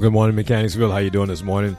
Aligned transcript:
Good 0.00 0.12
morning, 0.14 0.34
Mechanicsville. 0.34 0.90
How 0.90 0.96
you 0.96 1.10
doing 1.10 1.28
this 1.28 1.42
morning? 1.42 1.76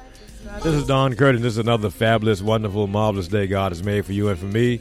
This 0.62 0.76
is 0.76 0.86
Don 0.86 1.16
Curtin. 1.16 1.42
This 1.42 1.54
is 1.54 1.58
another 1.58 1.90
fabulous, 1.90 2.40
wonderful, 2.40 2.86
marvelous 2.86 3.28
day 3.28 3.48
God 3.48 3.72
has 3.72 3.82
made 3.82 4.06
for 4.06 4.14
you 4.14 4.30
and 4.30 4.38
for 4.38 4.46
me 4.46 4.80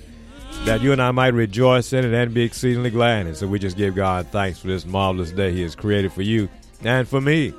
that 0.66 0.82
you 0.82 0.92
and 0.92 1.00
I 1.00 1.10
might 1.10 1.32
rejoice 1.32 1.94
in 1.94 2.04
it 2.04 2.12
and 2.12 2.34
be 2.34 2.42
exceedingly 2.42 2.90
glad. 2.90 3.24
And 3.26 3.34
so 3.34 3.46
we 3.46 3.58
just 3.58 3.78
give 3.78 3.94
God 3.94 4.26
thanks 4.26 4.58
for 4.58 4.66
this 4.66 4.84
marvelous 4.84 5.30
day 5.30 5.52
He 5.52 5.62
has 5.62 5.74
created 5.74 6.12
for 6.12 6.20
you 6.20 6.50
and 6.84 7.08
for 7.08 7.18
me. 7.18 7.54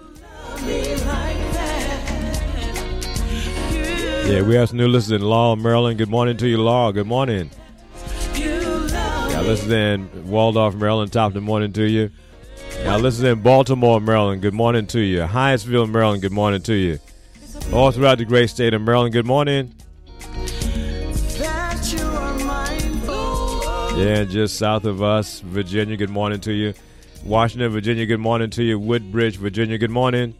Yeah, 4.28 4.44
we 4.44 4.54
have 4.54 4.70
some 4.70 4.78
new 4.78 4.88
listeners 4.88 5.20
in 5.20 5.28
Law, 5.28 5.56
Maryland. 5.56 5.98
Good 5.98 6.10
morning 6.10 6.38
to 6.38 6.48
you, 6.48 6.58
Law. 6.58 6.92
Good 6.92 7.08
morning. 7.08 7.50
Yeah, 8.36 9.42
listen 9.42 9.72
in 9.72 10.30
Waldorf, 10.30 10.76
Maryland. 10.76 11.12
Top 11.12 11.30
of 11.30 11.34
the 11.34 11.42
morning 11.42 11.74
to 11.74 11.84
you. 11.90 12.12
Now 12.84 12.98
listen 12.98 13.26
in 13.26 13.42
Baltimore, 13.42 14.02
Maryland. 14.02 14.42
Good 14.42 14.54
morning 14.54 14.86
to 14.88 15.00
you. 15.00 15.20
Hyattsville, 15.22 15.90
Maryland. 15.90 16.22
Good 16.22 16.32
morning 16.32 16.62
to 16.64 16.74
you. 16.74 17.00
All 17.72 17.92
throughout 17.92 18.18
the 18.18 18.26
great 18.26 18.50
state 18.50 18.74
of 18.74 18.82
Maryland. 18.82 19.14
Good 19.14 19.26
morning. 19.26 19.74
Yeah, 23.98 24.24
just 24.24 24.58
south 24.58 24.86
of 24.86 25.02
us, 25.02 25.40
Virginia. 25.42 25.96
Good 25.96 26.10
morning 26.10 26.40
to 26.42 26.52
you. 26.52 26.74
Washington, 27.24 27.72
Virginia. 27.72 28.06
Good 28.06 28.20
morning 28.20 28.50
to 28.52 28.64
you. 28.64 28.80
Woodbridge, 28.80 29.38
Virginia. 29.38 29.78
Good 29.78 29.92
morning. 29.92 30.34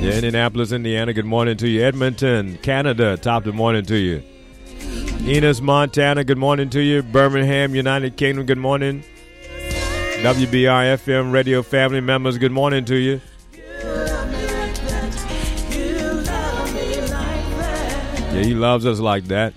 Yeah, 0.00 0.12
Indianapolis, 0.12 0.72
Indiana. 0.72 1.12
Good 1.12 1.24
morning 1.24 1.56
to 1.56 1.68
you. 1.68 1.82
Edmonton, 1.82 2.58
Canada. 2.58 3.16
Top 3.16 3.42
of 3.42 3.44
the 3.46 3.52
morning 3.52 3.84
to 3.86 3.96
you. 3.96 4.22
Ennis, 5.26 5.62
Montana. 5.62 6.22
Good 6.22 6.36
morning 6.36 6.68
to 6.68 6.80
you. 6.80 7.02
Birmingham, 7.02 7.74
United 7.74 8.18
Kingdom. 8.18 8.44
Good 8.44 8.58
morning. 8.58 9.02
WBR 10.20 10.98
FM 10.98 11.32
radio 11.32 11.62
family 11.62 12.02
members. 12.02 12.36
Good 12.36 12.52
morning 12.52 12.84
to 12.84 12.96
you. 12.96 13.22
Yeah, 18.34 18.42
he 18.42 18.54
loves 18.54 18.84
us 18.84 19.00
like 19.00 19.24
that. 19.28 19.54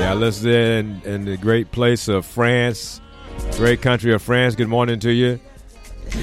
Yeah, 0.00 0.14
listen 0.14 0.50
in, 0.50 1.02
in 1.04 1.24
the 1.24 1.36
great 1.36 1.70
place 1.70 2.08
of 2.08 2.26
France, 2.26 3.00
great 3.52 3.80
country 3.80 4.12
of 4.12 4.22
France. 4.22 4.56
Good 4.56 4.66
morning 4.66 4.98
to 5.00 5.12
you. 5.12 5.38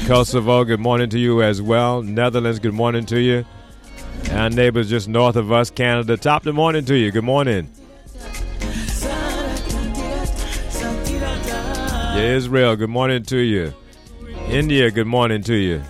Kosovo, 0.08 0.66
good 0.66 0.82
morning 0.82 1.10
to 1.12 1.20
you 1.20 1.42
as 1.42 1.62
well. 1.62 2.02
Netherlands, 2.02 2.60
good 2.60 2.74
morning 2.74 3.06
to 3.06 3.22
you. 3.22 3.46
Our 4.38 4.52
neighbors 4.52 4.88
just 4.88 5.08
north 5.08 5.36
of 5.36 5.52
us, 5.52 5.72
Canada. 5.72 6.16
Top 6.16 6.44
the 6.44 6.54
morning 6.54 6.86
to 6.86 6.96
you. 6.96 7.10
Good 7.10 7.24
morning. 7.24 7.72
Yeah, 12.14 12.36
Israel, 12.36 12.76
good 12.76 12.92
morning 12.92 13.24
to 13.24 13.38
you. 13.38 13.74
India, 14.48 14.92
good 14.92 15.08
morning 15.08 15.42
to 15.42 15.56
you. 15.56 15.82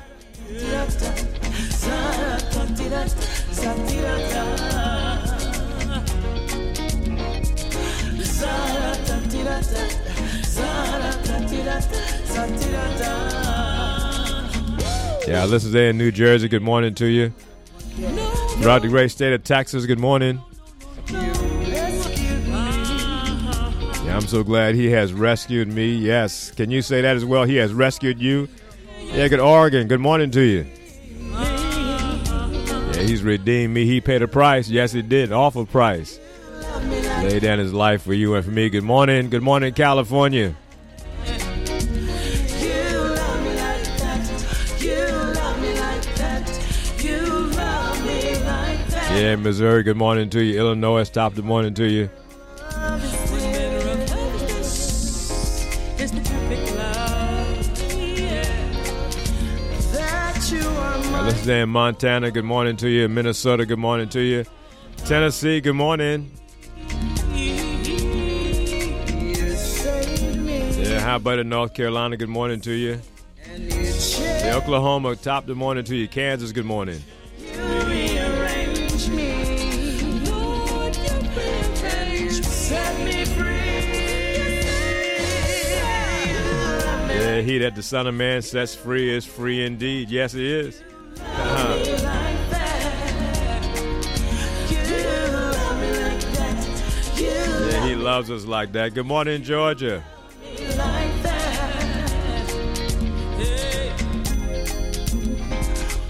Yeah, 15.28 15.44
listen 15.44 15.74
there 15.74 15.90
in 15.90 15.97
New 15.97 16.13
Jersey. 16.13 16.47
Good 16.47 16.62
morning 16.62 16.96
to 16.96 17.07
you. 17.07 17.34
Throughout 18.59 18.81
the 18.81 18.88
great 18.90 19.12
state 19.12 19.34
of 19.34 19.44
Texas, 19.44 19.85
good 19.85 20.00
morning. 20.00 20.41
Yeah, 24.07 24.16
I'm 24.16 24.28
so 24.28 24.44
glad 24.44 24.75
he 24.75 24.90
has 24.91 25.13
rescued 25.13 25.68
me. 25.68 25.94
Yes. 25.94 26.51
Can 26.51 26.72
you 26.72 26.81
say 26.81 27.01
that 27.01 27.16
as 27.16 27.23
well? 27.23 27.44
He 27.44 27.56
has 27.57 27.73
rescued 27.73 28.19
you. 28.19 28.50
Yeah, 29.06 29.28
good 29.28 29.40
Oregon. 29.40 29.88
Good 29.88 30.00
morning 30.00 30.31
to 30.31 30.41
you. 30.41 30.66
Yeah, 31.31 33.03
he's 33.03 33.23
redeemed 33.23 33.73
me. 33.73 33.85
He 33.85 34.01
paid 34.01 34.22
a 34.22 34.28
price. 34.28 34.69
Yes, 34.69 34.91
he 34.91 35.01
did. 35.01 35.31
Awful 35.31 35.66
price. 35.66 36.19
Laid 37.22 37.44
down 37.44 37.59
his 37.59 37.74
life 37.74 38.01
for 38.01 38.13
you 38.13 38.35
and 38.35 38.44
for 38.44 38.51
me. 38.51 38.69
Good 38.69 38.84
morning. 38.84 39.29
Good 39.29 39.44
morning, 39.44 39.74
California. 39.74 40.56
Yeah, 49.17 49.35
Missouri, 49.35 49.81
good 49.81 49.97
morning 49.97 50.29
to 50.29 50.44
you. 50.44 50.59
Illinois, 50.59 51.09
top 51.09 51.33
the 51.33 51.41
morning 51.41 51.73
to 51.73 51.89
you. 51.89 52.07
Now, 61.09 61.23
listen 61.25 61.50
in 61.50 61.69
Montana, 61.69 62.29
good 62.29 62.45
morning 62.45 62.77
to 62.77 62.88
you. 62.88 63.09
Minnesota, 63.09 63.66
good 63.66 63.79
morning 63.79 64.07
to 64.09 64.22
you. 64.22 64.45
Tennessee, 64.97 65.61
good 65.61 65.73
morning. 65.73 66.29
Yeah, 70.77 71.00
how 71.00 71.16
about 71.16 71.39
in 71.39 71.50
North 71.50 71.73
Carolina, 71.73 72.17
good 72.17 72.29
morning 72.29 72.61
to 72.61 72.72
you. 72.72 73.01
Yeah, 73.57 74.53
Oklahoma, 74.57 75.16
top 75.16 75.47
the 75.47 75.56
morning 75.56 75.83
to 75.85 75.95
you. 75.95 76.07
Kansas, 76.07 76.51
good 76.51 76.67
morning. 76.67 77.01
Yeah, 87.38 87.44
he 87.44 87.59
that 87.59 87.75
the 87.75 87.84
Son 87.84 88.08
of 88.08 88.16
Man 88.16 88.42
sets 88.42 88.74
free 88.74 89.16
is 89.16 89.24
free 89.24 89.64
indeed. 89.64 90.09
Yes, 90.09 90.34
it 90.34 90.42
is. 90.42 90.81
Uh-huh. 91.22 91.75
Yeah, 97.16 97.88
he 97.88 97.94
loves 97.94 98.31
us 98.31 98.46
like 98.46 98.72
that. 98.72 98.96
Good 98.96 99.06
morning, 99.06 99.44
Georgia. 99.44 100.02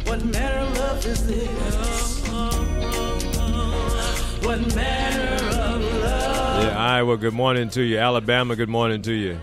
What 0.06 0.24
manner 0.24 0.60
of 0.60 0.78
love 0.78 1.06
is 1.06 1.28
this? 1.28 2.30
What 4.46 4.76
manner 4.76 5.36
of 5.60 5.82
love? 5.82 6.64
Yeah, 6.64 6.78
Iowa, 6.78 7.18
good 7.18 7.34
morning 7.34 7.68
to 7.72 7.82
you. 7.82 7.98
Alabama, 7.98 8.56
good 8.56 8.70
morning 8.70 9.02
to 9.02 9.12
you. 9.12 9.38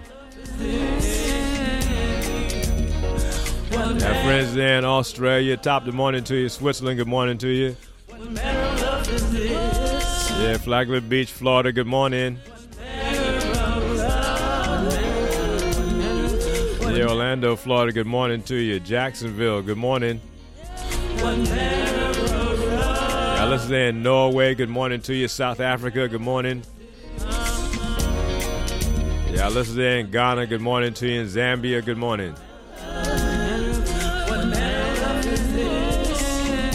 Our 4.05 4.15
friends 4.23 4.55
there 4.55 4.77
in 4.79 4.85
Australia, 4.85 5.57
top 5.57 5.87
the 5.87 5.93
morning 5.93 6.23
to 6.25 6.37
you. 6.37 6.51
Switzerland, 6.51 6.99
good 6.99 7.09
morning 7.09 7.39
to 7.39 7.49
you. 7.49 7.75
Yeah, 10.43 10.59
Flagler 10.59 11.01
Beach, 11.01 11.33
Florida, 11.33 11.73
good 11.73 11.87
morning. 11.87 12.39
Yeah, 16.93 17.07
Orlando, 17.09 17.57
Florida, 17.57 17.93
good 17.93 18.07
morning 18.07 18.43
to 18.43 18.57
you. 18.57 18.79
Jacksonville, 18.79 19.63
good 19.63 19.79
morning. 19.79 20.21
Yeah, 23.35 23.47
listen 23.49 23.71
there 23.71 23.89
in 23.89 24.03
Norway, 24.03 24.55
good 24.55 24.69
morning 24.69 25.01
to 25.01 25.15
you. 25.15 25.29
South 25.29 25.61
Africa, 25.61 26.09
good 26.09 26.21
morning. 26.21 26.63
Yeah, 29.31 29.49
listen 29.51 29.77
there 29.77 29.99
in 30.01 30.11
Ghana, 30.11 30.47
good 30.47 30.61
morning 30.61 30.93
to 30.93 31.09
you. 31.09 31.23
In 31.23 31.27
Zambia, 31.27 31.83
good 31.83 31.97
morning. 31.97 32.35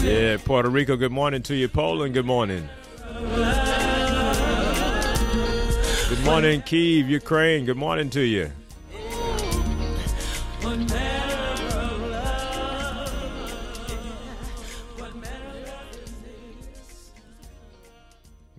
Yeah, 0.02 0.38
Puerto 0.38 0.70
Rico, 0.70 0.96
good 0.96 1.12
morning 1.12 1.42
to 1.44 1.56
you. 1.56 1.68
Poland, 1.68 2.14
good 2.14 2.26
morning. 2.26 2.70
Good 6.08 6.24
morning, 6.24 6.62
Kiev, 6.62 7.10
Ukraine, 7.10 7.66
good 7.66 7.78
morning 7.78 8.10
to 8.12 8.22
you. 8.22 8.50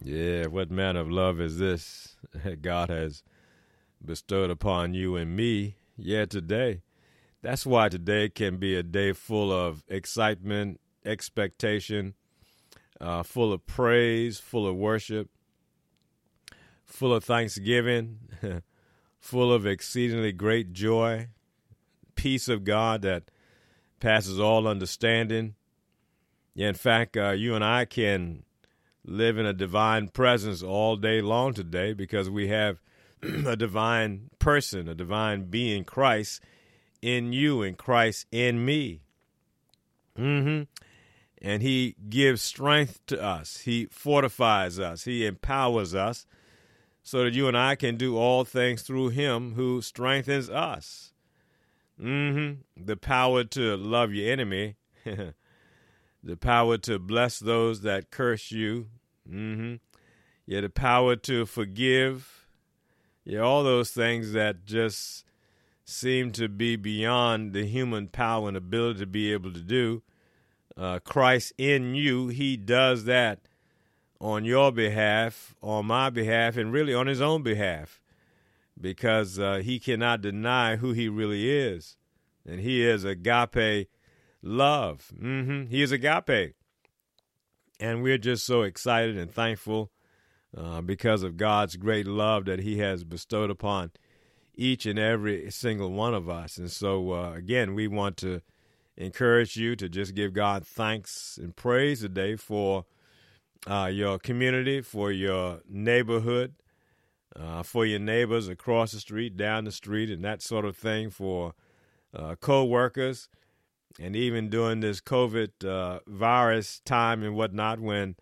Yeah, 0.02 0.46
what 0.46 0.70
manner 0.70 1.00
of 1.00 1.10
love 1.10 1.40
is 1.40 1.58
this 1.58 2.16
that 2.32 2.62
God 2.62 2.90
has 2.90 3.22
bestowed 4.04 4.50
upon 4.50 4.93
you 4.93 5.16
and 5.16 5.34
me? 5.34 5.76
Yeah, 5.96 6.26
today. 6.26 6.82
That's 7.43 7.64
why 7.64 7.88
today 7.88 8.28
can 8.28 8.58
be 8.58 8.76
a 8.76 8.82
day 8.82 9.12
full 9.12 9.50
of 9.52 9.84
excitement, 9.88 10.81
expectation, 11.05 12.14
uh, 13.00 13.23
full 13.23 13.52
of 13.52 13.67
praise, 13.67 14.38
full 14.38 14.67
of 14.67 14.76
worship, 14.76 15.29
full 16.85 17.14
of 17.14 17.25
thanksgiving, 17.25 18.19
full 19.19 19.52
of 19.52 19.67
exceedingly 19.67 20.32
great 20.32 20.73
joy, 20.73 21.29
peace 22.14 22.49
of 22.49 22.64
God 22.64 23.02
that 23.02 23.25
passes 24.00 24.41
all 24.41 24.67
understanding. 24.67 25.55
In 26.56 26.75
fact, 26.75 27.17
uh, 27.17 27.31
you 27.31 27.55
and 27.55 27.64
I 27.64 27.85
can 27.85 28.44
live 29.05 29.38
in 29.38 29.46
a 29.46 29.53
divine 29.53 30.08
presence 30.08 30.62
all 30.62 30.96
day 30.96 31.20
long 31.20 31.55
today 31.55 31.93
because 31.93 32.29
we 32.29 32.49
have 32.49 32.81
a 33.23 33.56
divine 33.56 34.31
person, 34.38 34.88
a 34.88 34.94
divine 34.94 35.44
being, 35.44 35.85
Christ 35.85 36.43
in 37.03 37.32
you 37.32 37.62
and 37.62 37.76
Christ 37.76 38.26
in 38.31 38.64
me. 38.64 39.00
Mm-hmm. 40.19 40.62
And 41.42 41.62
he 41.62 41.96
gives 42.08 42.42
strength 42.42 43.00
to 43.06 43.22
us. 43.22 43.58
He 43.58 43.87
fortifies 43.87 44.78
us. 44.78 45.04
He 45.04 45.25
empowers 45.25 45.94
us 45.94 46.26
so 47.02 47.25
that 47.25 47.32
you 47.32 47.48
and 47.48 47.56
I 47.56 47.76
can 47.76 47.96
do 47.96 48.19
all 48.19 48.44
things 48.44 48.82
through 48.82 49.08
him 49.08 49.54
who 49.54 49.81
strengthens 49.81 50.50
us. 50.50 51.12
Mm-hmm. 52.00 52.84
The 52.84 52.96
power 52.96 53.44
to 53.44 53.76
love 53.76 54.12
your 54.12 54.31
enemy. 54.31 54.76
the 55.04 56.37
power 56.38 56.78
to 56.78 56.98
bless 56.98 57.38
those 57.38 57.82
that 57.82 58.10
curse 58.10 58.50
you. 58.50 58.88
Mm-hmm. 59.28 59.76
Yeah, 60.46 60.60
the 60.62 60.69
power 60.69 61.16
to 61.16 61.46
forgive. 61.46 62.46
Yeah, 63.25 63.40
all 63.40 63.62
those 63.62 63.90
things 63.90 64.32
that 64.32 64.64
just 64.64 65.25
seem 65.84 66.32
to 66.32 66.48
be 66.48 66.76
beyond 66.76 67.52
the 67.52 67.66
human 67.66 68.08
power 68.08 68.48
and 68.48 68.56
ability 68.56 69.00
to 69.00 69.06
be 69.06 69.32
able 69.32 69.52
to 69.52 69.60
do. 69.60 70.02
Uh, 70.81 70.99
Christ 70.99 71.53
in 71.59 71.94
you, 71.94 72.29
He 72.29 72.56
does 72.56 73.05
that 73.05 73.41
on 74.19 74.47
your 74.47 74.73
behalf, 74.73 75.55
on 75.62 75.85
my 75.85 76.09
behalf, 76.09 76.56
and 76.56 76.73
really 76.73 76.94
on 76.94 77.06
His 77.06 77.21
own 77.21 77.43
behalf, 77.43 78.00
because 78.81 79.38
uh, 79.38 79.61
He 79.62 79.79
cannot 79.79 80.23
deny 80.23 80.77
who 80.77 80.93
He 80.93 81.06
really 81.06 81.50
is, 81.50 81.99
and 82.47 82.61
He 82.61 82.82
is 82.82 83.05
agape 83.05 83.88
love. 84.43 85.12
Mm-hmm. 85.21 85.67
He 85.67 85.82
is 85.82 85.93
agape, 85.93 86.55
and 87.79 88.03
we're 88.03 88.17
just 88.17 88.47
so 88.47 88.62
excited 88.62 89.19
and 89.19 89.31
thankful 89.31 89.91
uh, 90.56 90.81
because 90.81 91.23
of 91.23 91.37
God's 91.37 91.77
great 91.77 92.06
love 92.06 92.47
that 92.47 92.61
He 92.61 92.79
has 92.79 93.05
bestowed 93.05 93.50
upon 93.50 93.91
each 94.55 94.87
and 94.87 94.99
every 94.99 95.50
single 95.50 95.93
one 95.93 96.15
of 96.15 96.31
us. 96.31 96.56
And 96.56 96.71
so, 96.71 97.12
uh, 97.12 97.32
again, 97.35 97.75
we 97.75 97.87
want 97.87 98.17
to 98.19 98.41
encourage 98.96 99.56
you 99.56 99.76
to 99.76 99.88
just 99.88 100.14
give 100.14 100.32
God 100.32 100.66
thanks 100.66 101.38
and 101.40 101.54
praise 101.54 102.00
today 102.00 102.37
for 102.37 102.84
uh, 103.66 103.90
your 103.92 104.19
community, 104.19 104.81
for 104.81 105.10
your 105.12 105.60
neighborhood, 105.69 106.54
uh, 107.37 107.62
for 107.62 107.87
your 107.87 107.98
neighbors 107.98 108.48
across 108.48 108.92
the 108.92 109.00
street, 109.00 109.37
down 109.37 109.64
the 109.64 109.72
street, 109.72 110.10
and 110.10 110.25
that 110.25 110.42
sort 110.42 110.64
of 110.64 110.76
thing, 110.76 111.10
for 111.10 111.54
uh, 112.14 112.34
co 112.40 112.64
workers, 112.64 113.28
and 113.98 114.16
even 114.16 114.48
during 114.48 114.81
this 114.81 115.00
COVID 115.00 115.64
uh, 115.64 116.00
virus 116.06 116.81
time 116.84 117.22
and 117.22 117.34
whatnot, 117.34 117.81
when 117.81 118.16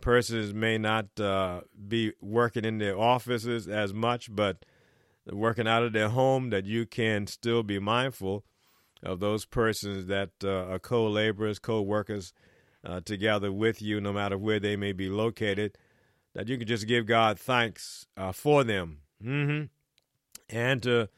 persons 0.00 0.54
may 0.54 0.78
not 0.78 1.18
uh, 1.20 1.60
be 1.88 2.12
working 2.20 2.64
in 2.64 2.78
their 2.78 2.98
offices 2.98 3.68
as 3.68 3.92
much, 3.92 4.34
but 4.34 4.64
working 5.30 5.68
out 5.68 5.82
of 5.82 5.92
their 5.92 6.08
home, 6.08 6.50
that 6.50 6.64
you 6.64 6.86
can 6.86 7.26
still 7.26 7.62
be 7.62 7.78
mindful 7.78 8.44
of 9.02 9.20
those 9.20 9.44
persons 9.44 10.06
that 10.06 10.30
uh, 10.44 10.66
are 10.72 10.78
co 10.78 11.06
laborers, 11.06 11.58
co 11.58 11.80
workers 11.80 12.32
uh, 12.84 13.00
together 13.00 13.52
with 13.52 13.82
you, 13.82 14.00
no 14.00 14.12
matter 14.12 14.38
where 14.38 14.60
they 14.60 14.76
may 14.76 14.92
be 14.92 15.08
located, 15.08 15.76
that 16.34 16.48
you 16.48 16.58
can 16.58 16.66
just 16.66 16.86
give 16.86 17.06
God 17.06 17.38
thanks 17.38 18.06
uh, 18.16 18.32
for 18.32 18.64
them. 18.64 18.98
Mm-hmm. 19.24 19.64
And 20.54 20.82
to 20.82 21.08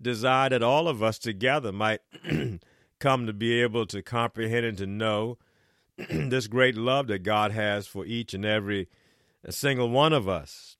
desire 0.00 0.50
that 0.50 0.62
all 0.62 0.88
of 0.88 1.02
us 1.02 1.18
together 1.18 1.72
might 1.72 2.00
come 2.98 3.26
to 3.26 3.32
be 3.32 3.60
able 3.62 3.86
to 3.86 4.02
comprehend 4.02 4.66
and 4.66 4.78
to 4.78 4.86
know 4.86 5.38
this 5.96 6.46
great 6.46 6.76
love 6.76 7.06
that 7.08 7.20
God 7.20 7.52
has 7.52 7.86
for 7.86 8.04
each 8.04 8.34
and 8.34 8.44
every 8.44 8.88
single 9.50 9.88
one 9.88 10.12
of 10.12 10.28
us. 10.28 10.76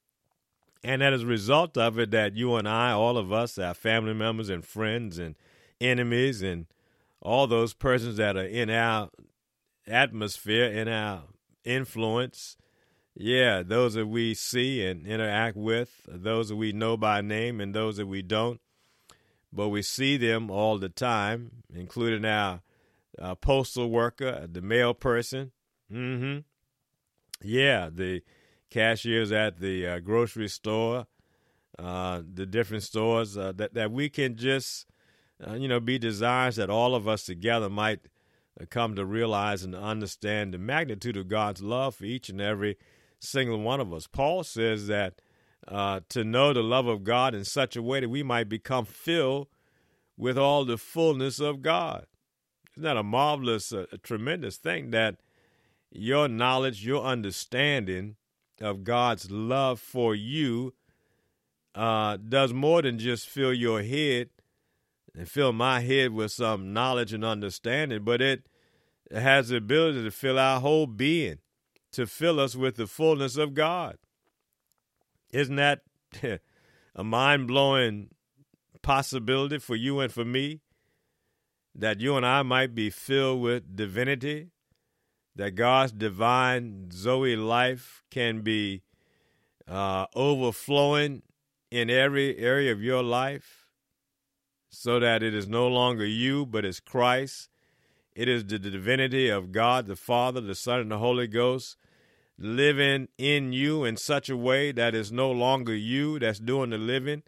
And 0.85 1.03
that 1.03 1.13
as 1.13 1.23
a 1.23 1.27
result 1.27 1.77
of 1.77 1.99
it, 1.99 2.11
that 2.13 2.37
you 2.37 2.55
and 2.55 2.69
I, 2.69 2.93
all 2.93 3.17
of 3.17 3.33
us, 3.33 3.59
our 3.59 3.75
family 3.75 4.15
members 4.15 4.49
and 4.49 4.65
friends 4.65 5.19
and 5.19 5.35
enemies 5.81 6.43
and 6.43 6.67
all 7.21 7.47
those 7.47 7.75
persons 7.75 8.17
that 8.17 8.37
are 8.37 8.47
in 8.47 8.71
our 8.71 9.11
atmosphere, 9.87 10.67
in 10.67 10.89
our 10.89 11.23
influence, 11.65 12.57
yeah, 13.15 13.63
those 13.63 13.95
that 13.95 14.07
we 14.07 14.35
see 14.35 14.85
and 14.85 15.07
interact 15.07 15.57
with, 15.57 16.03
those 16.07 16.51
that 16.51 16.57
we 16.57 16.73
know 16.73 16.97
by 16.97 17.21
name 17.21 17.61
and 17.61 17.75
those 17.75 17.97
that 17.97 18.07
we 18.07 18.21
don't, 18.23 18.61
but 19.53 19.71
we 19.71 19.81
see 19.81 20.17
them 20.17 20.51
all 20.51 20.79
the 20.79 20.91
time, 20.91 21.63
including 21.75 22.25
our 22.25 22.61
uh, 23.19 23.35
postal 23.35 23.89
worker, 23.89 24.47
the 24.51 24.61
mail 24.61 24.93
person. 24.93 25.53
Mm-hmm. 25.91 26.41
Yeah, 27.43 27.89
the 27.93 28.23
cashiers 28.71 29.33
at 29.33 29.61
the 29.61 29.87
uh, 29.87 29.99
grocery 30.01 30.49
store, 30.49 31.07
uh, 31.79 32.23
the 32.31 32.47
different 32.47 32.83
stores 32.83 33.37
uh, 33.37 33.53
that 33.57 33.75
that 33.75 33.93
we 33.93 34.09
can 34.09 34.37
just, 34.37 34.87
uh, 35.45 35.55
you 35.55 35.69
know, 35.69 35.81
be 35.81 35.99
desires 35.99 36.57
that 36.57 36.71
all 36.71 36.95
of 36.95 37.07
us 37.07 37.25
together 37.25 37.69
might 37.69 38.01
uh, 38.61 38.65
come 38.71 38.95
to 38.95 39.05
realize 39.05 39.63
and 39.63 39.75
understand 39.75 40.55
the 40.55 40.59
magnitude 40.59 41.17
of 41.17 41.29
God's 41.29 41.63
love 41.63 41.97
for 41.97 42.05
each 42.05 42.29
and 42.29 42.41
every 42.41 42.77
single 43.19 43.61
one 43.61 43.81
of 43.81 43.93
us. 43.93 44.07
Paul 44.07 44.45
says 44.45 44.87
that 44.87 45.21
uh, 45.69 46.01
to 46.11 46.25
know 46.25 46.53
the 46.53 46.63
love 46.63 46.87
of 46.87 47.05
God 47.05 47.35
in 47.35 47.45
such 47.45 47.77
a 47.77 47.83
way 47.83 48.01
that 48.01 48.09
we 48.09 48.23
might 48.23 48.49
become 48.49 48.85
filled 48.85 49.49
with 50.17 50.39
all 50.39 50.65
the 50.65 50.79
fullness 50.79 51.41
of 51.41 51.63
God. 51.63 52.07
Isn't 52.73 52.85
that 52.85 52.97
a 52.97 53.03
marvelous, 53.03 53.73
uh, 53.73 53.87
a 53.93 53.99
tremendous 53.99 54.57
thing 54.57 54.91
that 54.91 55.17
your 55.91 56.29
knowledge, 56.29 56.87
your 56.87 57.05
understanding 57.05 58.17
of 58.61 58.85
God's 58.85 59.31
love 59.31 59.81
for 59.81 60.15
you 60.15 60.75
uh, 61.75 62.17
does 62.17 62.55
more 62.55 62.81
than 62.83 62.99
just 62.99 63.29
fill 63.29 63.53
your 63.53 63.83
head 63.83 64.31
and 65.17 65.29
fill 65.29 65.53
my 65.53 65.81
head 65.81 66.13
with 66.13 66.31
some 66.31 66.73
knowledge 66.73 67.13
and 67.13 67.25
understanding, 67.25 68.05
but 68.05 68.21
it 68.21 68.47
has 69.11 69.49
the 69.49 69.57
ability 69.57 70.03
to 70.05 70.11
fill 70.11 70.39
our 70.39 70.61
whole 70.61 70.87
being, 70.87 71.39
to 71.93 72.07
fill 72.07 72.39
us 72.39 72.55
with 72.55 72.77
the 72.77 72.87
fullness 72.87 73.37
of 73.37 73.55
God. 73.55 73.97
Isn't 75.33 75.57
that 75.57 75.81
a 76.95 77.05
mind 77.05 77.49
blowing 77.49 78.11
possibility 78.83 79.59
for 79.59 79.75
you 79.75 80.01
and 80.01 80.13
for 80.13 80.25
me? 80.25 80.61
That 81.75 82.01
you 82.01 82.17
and 82.17 82.25
I 82.25 82.43
might 82.43 82.75
be 82.75 82.91
filled 82.91 83.43
with 83.43 83.77
divinity, 83.77 84.49
that 85.35 85.55
God's 85.55 85.93
divine 85.93 86.91
Zoe 86.91 87.37
life 87.37 88.03
can 88.11 88.41
be 88.41 88.83
uh, 89.69 90.07
overflowing 90.15 91.23
in 91.71 91.91
every 91.91 92.39
area 92.39 92.73
of 92.73 92.83
your 92.83 93.03
life, 93.03 93.66
so 94.69 95.01
that 95.01 95.23
it 95.23 95.35
is 95.35 95.47
no 95.47 95.69
longer 95.69 96.07
you, 96.07 96.47
but 96.47 96.65
it's 96.65 96.81
Christ. 96.81 97.49
It 98.15 98.29
is 98.29 98.45
the 98.45 98.59
divinity 98.59 99.29
of 99.29 99.53
God, 99.53 99.87
the 99.87 99.97
Father, 99.97 100.41
the 100.41 100.55
Son, 100.55 100.81
and 100.81 100.91
the 100.91 100.99
Holy 100.99 101.27
Ghost 101.27 101.77
living 102.39 103.09
in 103.19 103.53
you 103.53 103.85
in 103.85 103.97
such 103.97 104.29
a 104.29 104.37
way 104.37 104.73
that 104.73 104.95
it's 104.95 105.11
no 105.11 105.31
longer 105.31 105.75
you 105.75 106.19
that's 106.19 106.39
doing 106.39 106.71
the 106.71 106.79
living, 106.79 107.23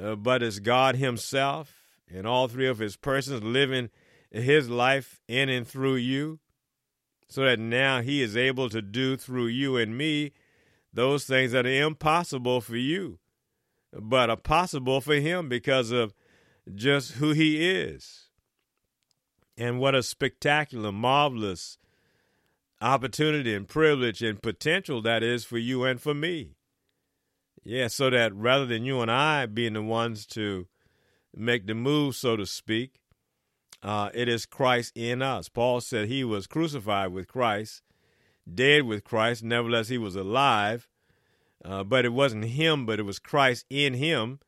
uh, 0.00 0.14
but 0.14 0.42
it's 0.42 0.58
God 0.58 0.96
Himself 0.96 1.72
and 2.12 2.26
all 2.26 2.48
three 2.48 2.68
of 2.68 2.78
His 2.78 2.96
persons 2.96 3.42
living 3.42 3.90
His 4.30 4.68
life 4.68 5.20
in 5.28 5.48
and 5.48 5.66
through 5.66 5.96
you, 5.96 6.38
so 7.28 7.44
that 7.44 7.58
now 7.58 8.02
He 8.02 8.22
is 8.22 8.36
able 8.36 8.68
to 8.68 8.82
do 8.82 9.16
through 9.16 9.46
you 9.46 9.76
and 9.76 9.96
me 9.96 10.32
those 10.92 11.24
things 11.24 11.52
that 11.52 11.66
are 11.66 11.84
impossible 11.84 12.60
for 12.60 12.76
you, 12.76 13.18
but 13.92 14.30
are 14.30 14.36
possible 14.36 15.00
for 15.00 15.14
Him 15.14 15.48
because 15.48 15.90
of 15.90 16.14
just 16.72 17.12
who 17.12 17.32
He 17.32 17.68
is. 17.68 18.28
And 19.56 19.78
what 19.78 19.94
a 19.94 20.02
spectacular, 20.02 20.92
marvelous, 20.92 21.78
opportunity 22.80 23.54
and 23.54 23.68
privilege 23.68 24.22
and 24.22 24.42
potential 24.42 25.00
that 25.02 25.22
is 25.22 25.44
for 25.44 25.58
you 25.58 25.84
and 25.84 26.00
for 26.00 26.14
me. 26.14 26.56
Yeah, 27.62 27.88
so 27.88 28.10
that 28.10 28.34
rather 28.34 28.66
than 28.66 28.84
you 28.84 29.00
and 29.00 29.10
I 29.10 29.46
being 29.46 29.72
the 29.72 29.82
ones 29.82 30.26
to 30.28 30.66
make 31.34 31.66
the 31.66 31.74
move, 31.74 32.14
so 32.14 32.36
to 32.36 32.44
speak, 32.44 33.00
uh, 33.82 34.10
it 34.12 34.28
is 34.28 34.44
Christ 34.44 34.92
in 34.94 35.22
us. 35.22 35.48
Paul 35.48 35.80
said 35.80 36.08
he 36.08 36.24
was 36.24 36.46
crucified 36.46 37.12
with 37.12 37.28
Christ, 37.28 37.82
dead 38.52 38.82
with 38.84 39.04
Christ, 39.04 39.42
nevertheless 39.42 39.88
he 39.88 39.98
was 39.98 40.16
alive. 40.16 40.88
Uh, 41.64 41.82
but 41.82 42.04
it 42.04 42.12
wasn't 42.12 42.44
him, 42.44 42.84
but 42.84 42.98
it 42.98 43.04
was 43.04 43.18
Christ 43.18 43.64
in 43.70 43.94
him. 43.94 44.40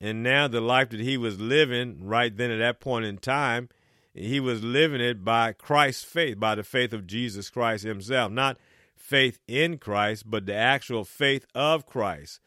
And 0.00 0.22
now 0.22 0.48
the 0.48 0.60
life 0.60 0.90
that 0.90 1.00
he 1.00 1.16
was 1.16 1.40
living 1.40 1.98
right 2.00 2.36
then 2.36 2.50
at 2.50 2.58
that 2.58 2.80
point 2.80 3.04
in 3.04 3.18
time 3.18 3.68
he 4.12 4.38
was 4.38 4.62
living 4.62 5.00
it 5.00 5.24
by 5.24 5.52
Christ's 5.52 6.04
faith, 6.04 6.38
by 6.38 6.54
the 6.54 6.62
faith 6.62 6.92
of 6.92 7.06
Jesus 7.06 7.50
Christ 7.50 7.84
himself. 7.84 8.30
Not 8.30 8.58
faith 8.94 9.40
in 9.48 9.78
Christ, 9.78 10.30
but 10.30 10.46
the 10.46 10.54
actual 10.54 11.04
faith 11.04 11.46
of 11.54 11.84
Christ. 11.84 12.40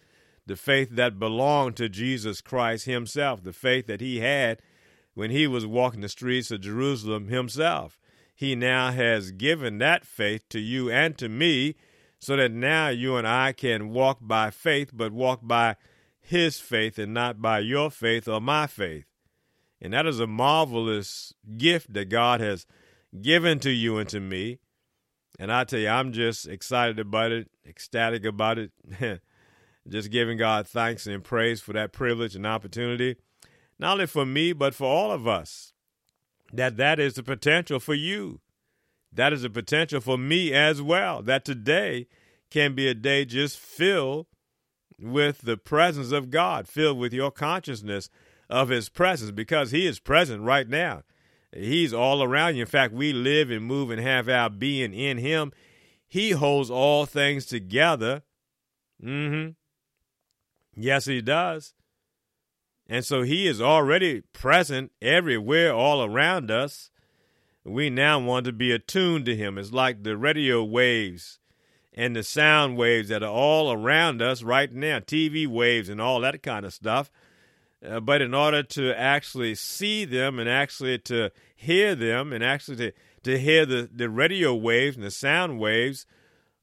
The 0.45 0.55
faith 0.55 0.91
that 0.91 1.19
belonged 1.19 1.75
to 1.75 1.89
Jesus 1.89 2.39
Christ 2.39 2.85
himself, 2.85 3.43
the 3.43 3.51
faith 3.51 3.87
that 3.87 3.99
he 3.99 4.19
had 4.19 4.61
when 5.13 5.29
he 5.29 5.45
was 5.45 5.65
walking 5.65 6.01
the 6.01 6.09
streets 6.09 6.51
of 6.51 6.61
Jerusalem 6.61 7.27
himself. 7.27 7.99
he 8.37 8.53
now 8.53 8.91
has 8.91 9.31
given 9.31 9.79
that 9.79 10.05
faith 10.05 10.47
to 10.49 10.59
you 10.59 10.91
and 10.91 11.17
to 11.17 11.27
me 11.27 11.73
so 12.19 12.35
that 12.35 12.51
now 12.51 12.89
you 12.89 13.15
and 13.15 13.27
I 13.27 13.51
can 13.51 13.89
walk 13.89 14.19
by 14.21 14.51
faith, 14.51 14.91
but 14.93 15.11
walk 15.11 15.39
by 15.41 15.75
his 16.27 16.59
faith 16.59 16.99
and 16.99 17.13
not 17.13 17.41
by 17.41 17.57
your 17.59 17.89
faith 17.89 18.27
or 18.27 18.41
my 18.41 18.67
faith. 18.67 19.05
And 19.79 19.93
that 19.93 20.05
is 20.05 20.19
a 20.19 20.27
marvelous 20.27 21.33
gift 21.57 21.93
that 21.93 22.09
God 22.09 22.41
has 22.41 22.65
given 23.21 23.59
to 23.59 23.69
you 23.69 23.97
and 23.97 24.09
to 24.09 24.19
me. 24.19 24.59
And 25.39 25.53
I 25.53 25.63
tell 25.63 25.79
you, 25.79 25.87
I'm 25.87 26.11
just 26.11 26.45
excited 26.45 26.99
about 26.99 27.31
it, 27.31 27.49
ecstatic 27.65 28.25
about 28.25 28.57
it, 28.57 28.71
just 29.87 30.11
giving 30.11 30.37
God 30.37 30.67
thanks 30.67 31.07
and 31.07 31.23
praise 31.23 31.61
for 31.61 31.71
that 31.71 31.93
privilege 31.93 32.35
and 32.35 32.45
opportunity, 32.45 33.15
not 33.79 33.93
only 33.93 34.07
for 34.07 34.25
me, 34.25 34.51
but 34.51 34.75
for 34.75 34.85
all 34.85 35.13
of 35.13 35.29
us. 35.29 35.71
That 36.51 36.75
that 36.75 36.99
is 36.99 37.13
the 37.13 37.23
potential 37.23 37.79
for 37.79 37.93
you. 37.93 38.41
That 39.13 39.31
is 39.31 39.43
the 39.43 39.49
potential 39.49 40.01
for 40.01 40.17
me 40.17 40.53
as 40.53 40.81
well. 40.81 41.21
That 41.21 41.45
today 41.45 42.07
can 42.49 42.75
be 42.75 42.89
a 42.89 42.93
day 42.93 43.23
just 43.23 43.57
filled 43.57 44.27
with 44.99 45.41
the 45.41 45.57
presence 45.57 46.11
of 46.11 46.29
God, 46.29 46.67
filled 46.67 46.97
with 46.97 47.13
your 47.13 47.31
consciousness 47.31 48.09
of 48.49 48.69
His 48.69 48.89
presence, 48.89 49.31
because 49.31 49.71
He 49.71 49.85
is 49.85 49.99
present 49.99 50.41
right 50.43 50.67
now. 50.67 51.03
He's 51.55 51.93
all 51.93 52.23
around 52.23 52.55
you. 52.55 52.61
In 52.61 52.67
fact, 52.67 52.93
we 52.93 53.13
live 53.13 53.49
and 53.49 53.65
move 53.65 53.89
and 53.89 54.01
have 54.01 54.27
our 54.27 54.49
being 54.49 54.93
in 54.93 55.17
Him. 55.17 55.51
He 56.07 56.31
holds 56.31 56.69
all 56.69 57.05
things 57.05 57.45
together. 57.45 58.23
Mm-hmm. 59.03 59.51
Yes, 60.79 61.05
He 61.05 61.21
does. 61.21 61.73
And 62.87 63.05
so 63.05 63.23
He 63.23 63.47
is 63.47 63.61
already 63.61 64.21
present 64.33 64.91
everywhere, 65.01 65.73
all 65.73 66.03
around 66.03 66.49
us. 66.51 66.89
We 67.63 67.89
now 67.89 68.19
want 68.19 68.45
to 68.45 68.53
be 68.53 68.71
attuned 68.71 69.25
to 69.25 69.35
Him. 69.35 69.57
It's 69.57 69.73
like 69.73 70.03
the 70.03 70.15
radio 70.15 70.63
waves 70.63 71.39
and 71.97 72.15
the 72.15 72.21
sound 72.21 72.77
waves 72.77 73.09
that 73.09 73.23
are 73.23 73.31
all 73.31 73.73
around 73.73 74.21
us 74.21 74.43
right 74.43 74.71
now, 74.71 74.99
TV 74.99 75.47
waves 75.47 75.89
and 75.89 75.99
all 75.99 76.19
that 76.19 76.43
kind 76.43 76.63
of 76.63 76.71
stuff. 76.71 77.11
Uh, 77.83 77.99
but 77.99 78.21
in 78.21 78.35
order 78.35 78.61
to 78.61 78.93
actually 78.93 79.55
see 79.55 80.05
them 80.05 80.37
and 80.37 80.47
actually 80.47 80.99
to 80.99 81.31
hear 81.55 81.95
them 81.95 82.31
and 82.31 82.43
actually 82.43 82.77
to, 82.77 82.91
to 83.23 83.39
hear 83.39 83.65
the, 83.65 83.89
the 83.91 84.11
radio 84.11 84.53
waves 84.53 84.95
and 84.95 85.03
the 85.03 85.09
sound 85.09 85.59
waves 85.59 86.05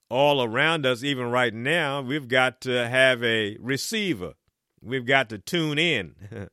all 0.09 0.41
around 0.41 0.87
us, 0.87 1.03
even 1.03 1.29
right 1.29 1.53
now, 1.53 2.01
we've 2.01 2.29
got 2.29 2.61
to 2.61 2.89
have 2.89 3.21
a 3.25 3.57
receiver. 3.59 4.35
We've 4.81 5.07
got 5.07 5.29
to 5.31 5.39
tune 5.39 5.81
in. 5.81 6.15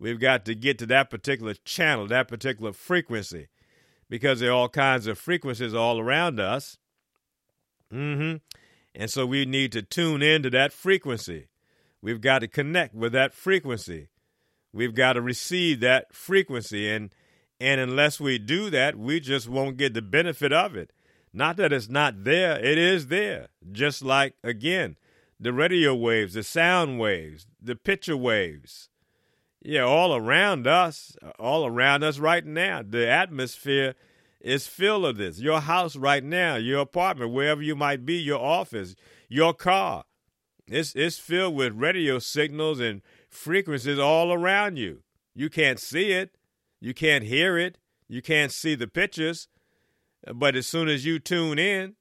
we've 0.00 0.18
got 0.18 0.44
to 0.46 0.54
get 0.56 0.78
to 0.78 0.86
that 0.86 1.10
particular 1.10 1.54
channel, 1.64 2.08
that 2.08 2.26
particular 2.26 2.72
frequency, 2.72 3.46
because 4.10 4.40
there 4.40 4.50
are 4.50 4.54
all 4.54 4.68
kinds 4.68 5.06
of 5.06 5.16
frequencies 5.16 5.74
all 5.74 6.00
around 6.00 6.40
us. 6.40 6.76
Mm-hmm. 7.92 8.36
And 8.94 9.10
so 9.10 9.26
we 9.26 9.44
need 9.44 9.72
to 9.72 9.82
tune 9.82 10.22
into 10.22 10.50
that 10.50 10.72
frequency. 10.72 11.48
We've 12.00 12.20
got 12.20 12.40
to 12.40 12.48
connect 12.48 12.94
with 12.94 13.12
that 13.12 13.34
frequency. 13.34 14.08
We've 14.72 14.94
got 14.94 15.14
to 15.14 15.22
receive 15.22 15.80
that 15.80 16.14
frequency. 16.14 16.90
And 16.90 17.14
and 17.58 17.80
unless 17.80 18.20
we 18.20 18.38
do 18.38 18.68
that, 18.70 18.96
we 18.96 19.18
just 19.18 19.48
won't 19.48 19.78
get 19.78 19.94
the 19.94 20.02
benefit 20.02 20.52
of 20.52 20.76
it. 20.76 20.92
Not 21.32 21.56
that 21.56 21.72
it's 21.72 21.88
not 21.88 22.24
there, 22.24 22.58
it 22.58 22.78
is 22.78 23.08
there. 23.08 23.48
Just 23.72 24.02
like 24.02 24.34
again, 24.42 24.96
the 25.38 25.52
radio 25.52 25.94
waves, 25.94 26.34
the 26.34 26.42
sound 26.42 26.98
waves, 26.98 27.46
the 27.60 27.76
picture 27.76 28.16
waves. 28.16 28.88
Yeah, 29.62 29.82
all 29.82 30.14
around 30.14 30.66
us, 30.66 31.16
all 31.38 31.66
around 31.66 32.04
us 32.04 32.18
right 32.18 32.44
now. 32.44 32.82
The 32.88 33.08
atmosphere 33.08 33.94
is 34.40 34.66
filled 34.66 35.04
of 35.04 35.16
this. 35.16 35.38
Your 35.38 35.60
house 35.60 35.96
right 35.96 36.22
now, 36.22 36.56
your 36.56 36.80
apartment, 36.80 37.32
wherever 37.32 37.62
you 37.62 37.76
might 37.76 38.04
be, 38.04 38.14
your 38.14 38.40
office, 38.40 38.94
your 39.28 39.54
car. 39.54 40.04
It's 40.68 40.94
it's 40.94 41.18
filled 41.18 41.54
with 41.54 41.74
radio 41.74 42.18
signals 42.18 42.80
and 42.80 43.02
frequencies 43.28 43.98
all 43.98 44.32
around 44.32 44.76
you. 44.78 45.02
You 45.34 45.48
can't 45.48 45.78
see 45.78 46.12
it, 46.12 46.36
you 46.80 46.92
can't 46.94 47.24
hear 47.24 47.56
it, 47.56 47.78
you 48.08 48.22
can't 48.22 48.50
see 48.50 48.74
the 48.74 48.88
pictures, 48.88 49.48
but 50.34 50.56
as 50.56 50.66
soon 50.66 50.88
as 50.88 51.04
you 51.04 51.18
tune 51.18 51.58
in, 51.58 51.94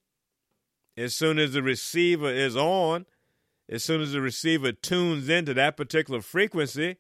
as 0.97 1.15
soon 1.15 1.37
as 1.37 1.53
the 1.53 1.61
receiver 1.61 2.31
is 2.31 2.55
on, 2.55 3.05
as 3.69 3.83
soon 3.83 4.01
as 4.01 4.13
the 4.13 4.21
receiver 4.21 4.71
tunes 4.71 5.29
into 5.29 5.53
that 5.53 5.77
particular 5.77 6.21
frequency, 6.21 6.97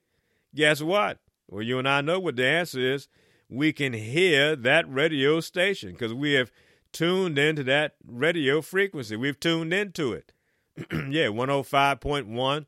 guess 0.53 0.81
what? 0.81 1.19
Well, 1.47 1.61
you 1.61 1.79
and 1.79 1.87
I 1.87 2.01
know 2.01 2.19
what 2.19 2.35
the 2.35 2.45
answer 2.45 2.79
is. 2.79 3.07
We 3.49 3.73
can 3.73 3.93
hear 3.93 4.55
that 4.55 4.91
radio 4.91 5.39
station 5.39 5.91
because 5.91 6.13
we 6.13 6.33
have 6.33 6.51
tuned 6.91 7.37
into 7.37 7.63
that 7.65 7.95
radio 8.05 8.61
frequency. 8.61 9.15
We've 9.15 9.39
tuned 9.39 9.73
into 9.73 10.13
it. 10.13 10.33
yeah, 10.91 11.27
105.1, 11.27 12.65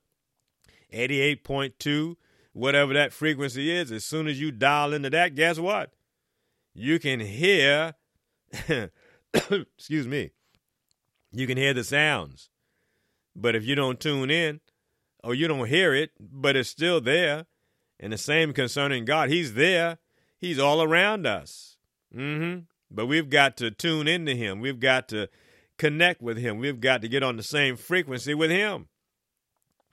88.2, 0.93 2.15
whatever 2.53 2.93
that 2.93 3.13
frequency 3.13 3.71
is. 3.71 3.91
As 3.91 4.05
soon 4.05 4.27
as 4.27 4.39
you 4.39 4.51
dial 4.51 4.93
into 4.93 5.09
that, 5.09 5.35
guess 5.35 5.57
what? 5.59 5.93
You 6.73 6.99
can 6.99 7.19
hear, 7.19 7.95
excuse 9.33 10.07
me, 10.07 10.31
you 11.31 11.47
can 11.47 11.57
hear 11.57 11.73
the 11.73 11.83
sounds. 11.83 12.49
But 13.35 13.55
if 13.55 13.65
you 13.65 13.75
don't 13.75 13.99
tune 13.99 14.29
in 14.29 14.61
or 15.23 15.33
you 15.33 15.47
don't 15.47 15.67
hear 15.67 15.93
it, 15.93 16.11
but 16.19 16.55
it's 16.55 16.69
still 16.69 17.01
there, 17.01 17.45
and 17.99 18.13
the 18.13 18.17
same 18.17 18.53
concerning 18.53 19.05
God, 19.05 19.29
He's 19.29 19.53
there, 19.53 19.97
He's 20.39 20.59
all 20.59 20.81
around 20.81 21.25
us. 21.25 21.77
Mm-hmm. 22.15 22.61
But 22.89 23.07
we've 23.07 23.29
got 23.29 23.57
to 23.57 23.71
tune 23.71 24.07
into 24.07 24.35
Him. 24.35 24.59
We've 24.59 24.79
got 24.79 25.07
to 25.09 25.29
connect 25.77 26.21
with 26.21 26.37
Him. 26.37 26.57
We've 26.57 26.79
got 26.79 27.01
to 27.01 27.09
get 27.09 27.23
on 27.23 27.37
the 27.37 27.43
same 27.43 27.75
frequency 27.75 28.33
with 28.33 28.51
Him. 28.51 28.87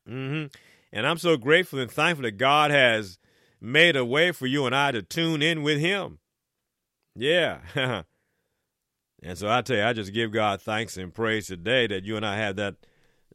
Mm-hmm. 0.09 0.47
And 0.93 1.07
I'm 1.07 1.19
so 1.19 1.37
grateful 1.37 1.81
and 1.81 1.91
thankful 1.91 2.23
that 2.23 2.39
God 2.39 2.71
has 2.71 3.19
made 3.61 3.97
a 3.97 4.05
way 4.05 4.31
for 4.31 4.47
you 4.47 4.67
and 4.67 4.75
I 4.75 4.93
to 4.93 5.03
tune 5.03 5.43
in 5.43 5.63
with 5.63 5.81
Him. 5.81 6.19
Yeah. 7.17 7.61
and 7.75 9.39
so 9.39 9.49
I 9.49 9.63
tell 9.63 9.77
you, 9.77 9.85
I 9.85 9.93
just 9.93 10.13
give 10.13 10.33
God 10.33 10.61
thanks 10.61 10.97
and 10.97 11.15
praise 11.15 11.47
today 11.47 11.87
that 11.87 12.05
you 12.05 12.17
and 12.17 12.27
I 12.27 12.37
have 12.37 12.57
that 12.57 12.77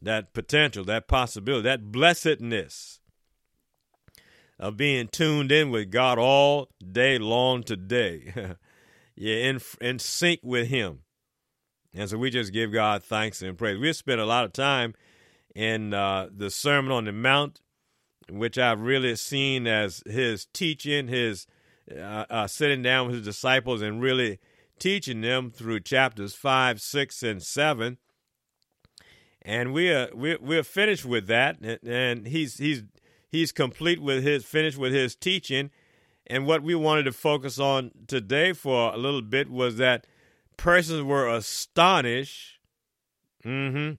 that 0.02 0.32
potential, 0.32 0.82
that 0.84 1.08
possibility, 1.08 1.64
that 1.64 1.92
blessedness 1.92 2.99
of 4.60 4.76
being 4.76 5.08
tuned 5.08 5.50
in 5.50 5.70
with 5.70 5.90
God 5.90 6.18
all 6.18 6.68
day 6.92 7.18
long 7.18 7.62
today. 7.62 8.32
yeah, 9.16 9.34
in 9.34 9.60
in 9.80 9.98
sync 9.98 10.40
with 10.44 10.68
Him. 10.68 11.00
And 11.92 12.08
so 12.08 12.18
we 12.18 12.30
just 12.30 12.52
give 12.52 12.72
God 12.72 13.02
thanks 13.02 13.42
and 13.42 13.58
praise. 13.58 13.78
We've 13.78 13.96
spent 13.96 14.20
a 14.20 14.26
lot 14.26 14.44
of 14.44 14.52
time 14.52 14.94
in 15.56 15.92
uh, 15.92 16.28
the 16.30 16.50
Sermon 16.50 16.92
on 16.92 17.06
the 17.06 17.12
Mount, 17.12 17.60
which 18.28 18.58
I've 18.58 18.80
really 18.80 19.16
seen 19.16 19.66
as 19.66 20.02
his 20.06 20.46
teaching, 20.52 21.08
his 21.08 21.46
uh, 21.90 22.26
uh, 22.30 22.46
sitting 22.46 22.82
down 22.82 23.06
with 23.06 23.16
his 23.16 23.24
disciples 23.24 23.82
and 23.82 24.00
really 24.00 24.38
teaching 24.78 25.22
them 25.22 25.50
through 25.50 25.80
chapters 25.80 26.34
five, 26.34 26.80
six, 26.80 27.22
and 27.22 27.42
seven. 27.42 27.96
And 29.42 29.72
we 29.72 29.90
are 29.90 30.10
we're, 30.12 30.38
we're 30.38 30.62
finished 30.62 31.06
with 31.06 31.26
that, 31.28 31.58
and, 31.60 31.78
and 31.82 32.26
he's 32.28 32.58
he's 32.58 32.82
he's 33.30 33.52
complete 33.52 34.02
with 34.02 34.22
his 34.22 34.44
finished 34.44 34.78
with 34.78 34.92
his 34.92 35.14
teaching. 35.14 35.70
And 36.26 36.46
what 36.46 36.62
we 36.62 36.74
wanted 36.74 37.04
to 37.04 37.12
focus 37.12 37.58
on 37.58 37.90
today 38.06 38.52
for 38.52 38.92
a 38.92 38.96
little 38.96 39.22
bit 39.22 39.50
was 39.50 39.76
that 39.78 40.06
persons 40.56 41.02
were 41.02 41.28
astonished 41.28 42.58
mm-hmm, 43.44 43.94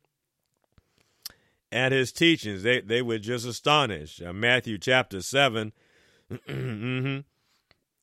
at 1.72 1.92
his 1.92 2.12
teachings. 2.12 2.64
They 2.64 2.82
they 2.82 3.02
were 3.02 3.20
just 3.20 3.46
astonished. 3.46 4.22
Uh, 4.22 4.34
Matthew 4.34 4.78
chapter 4.78 5.22
7 5.22 5.74
mm-hmm, 6.32 7.20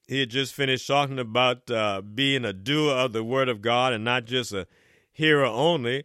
he 0.09 0.21
had 0.21 0.31
just 0.31 0.55
finished 0.55 0.87
talking 0.87 1.19
about 1.19 1.71
uh, 1.71 2.03
being 2.03 2.45
a 2.45 2.53
doer 2.53 2.93
of 2.93 3.13
the 3.13 3.25
word 3.25 3.49
of 3.49 3.63
God 3.63 3.93
and 3.93 4.05
not 4.05 4.25
just 4.25 4.53
a 4.53 4.67
hearer 5.13 5.45
only. 5.45 6.05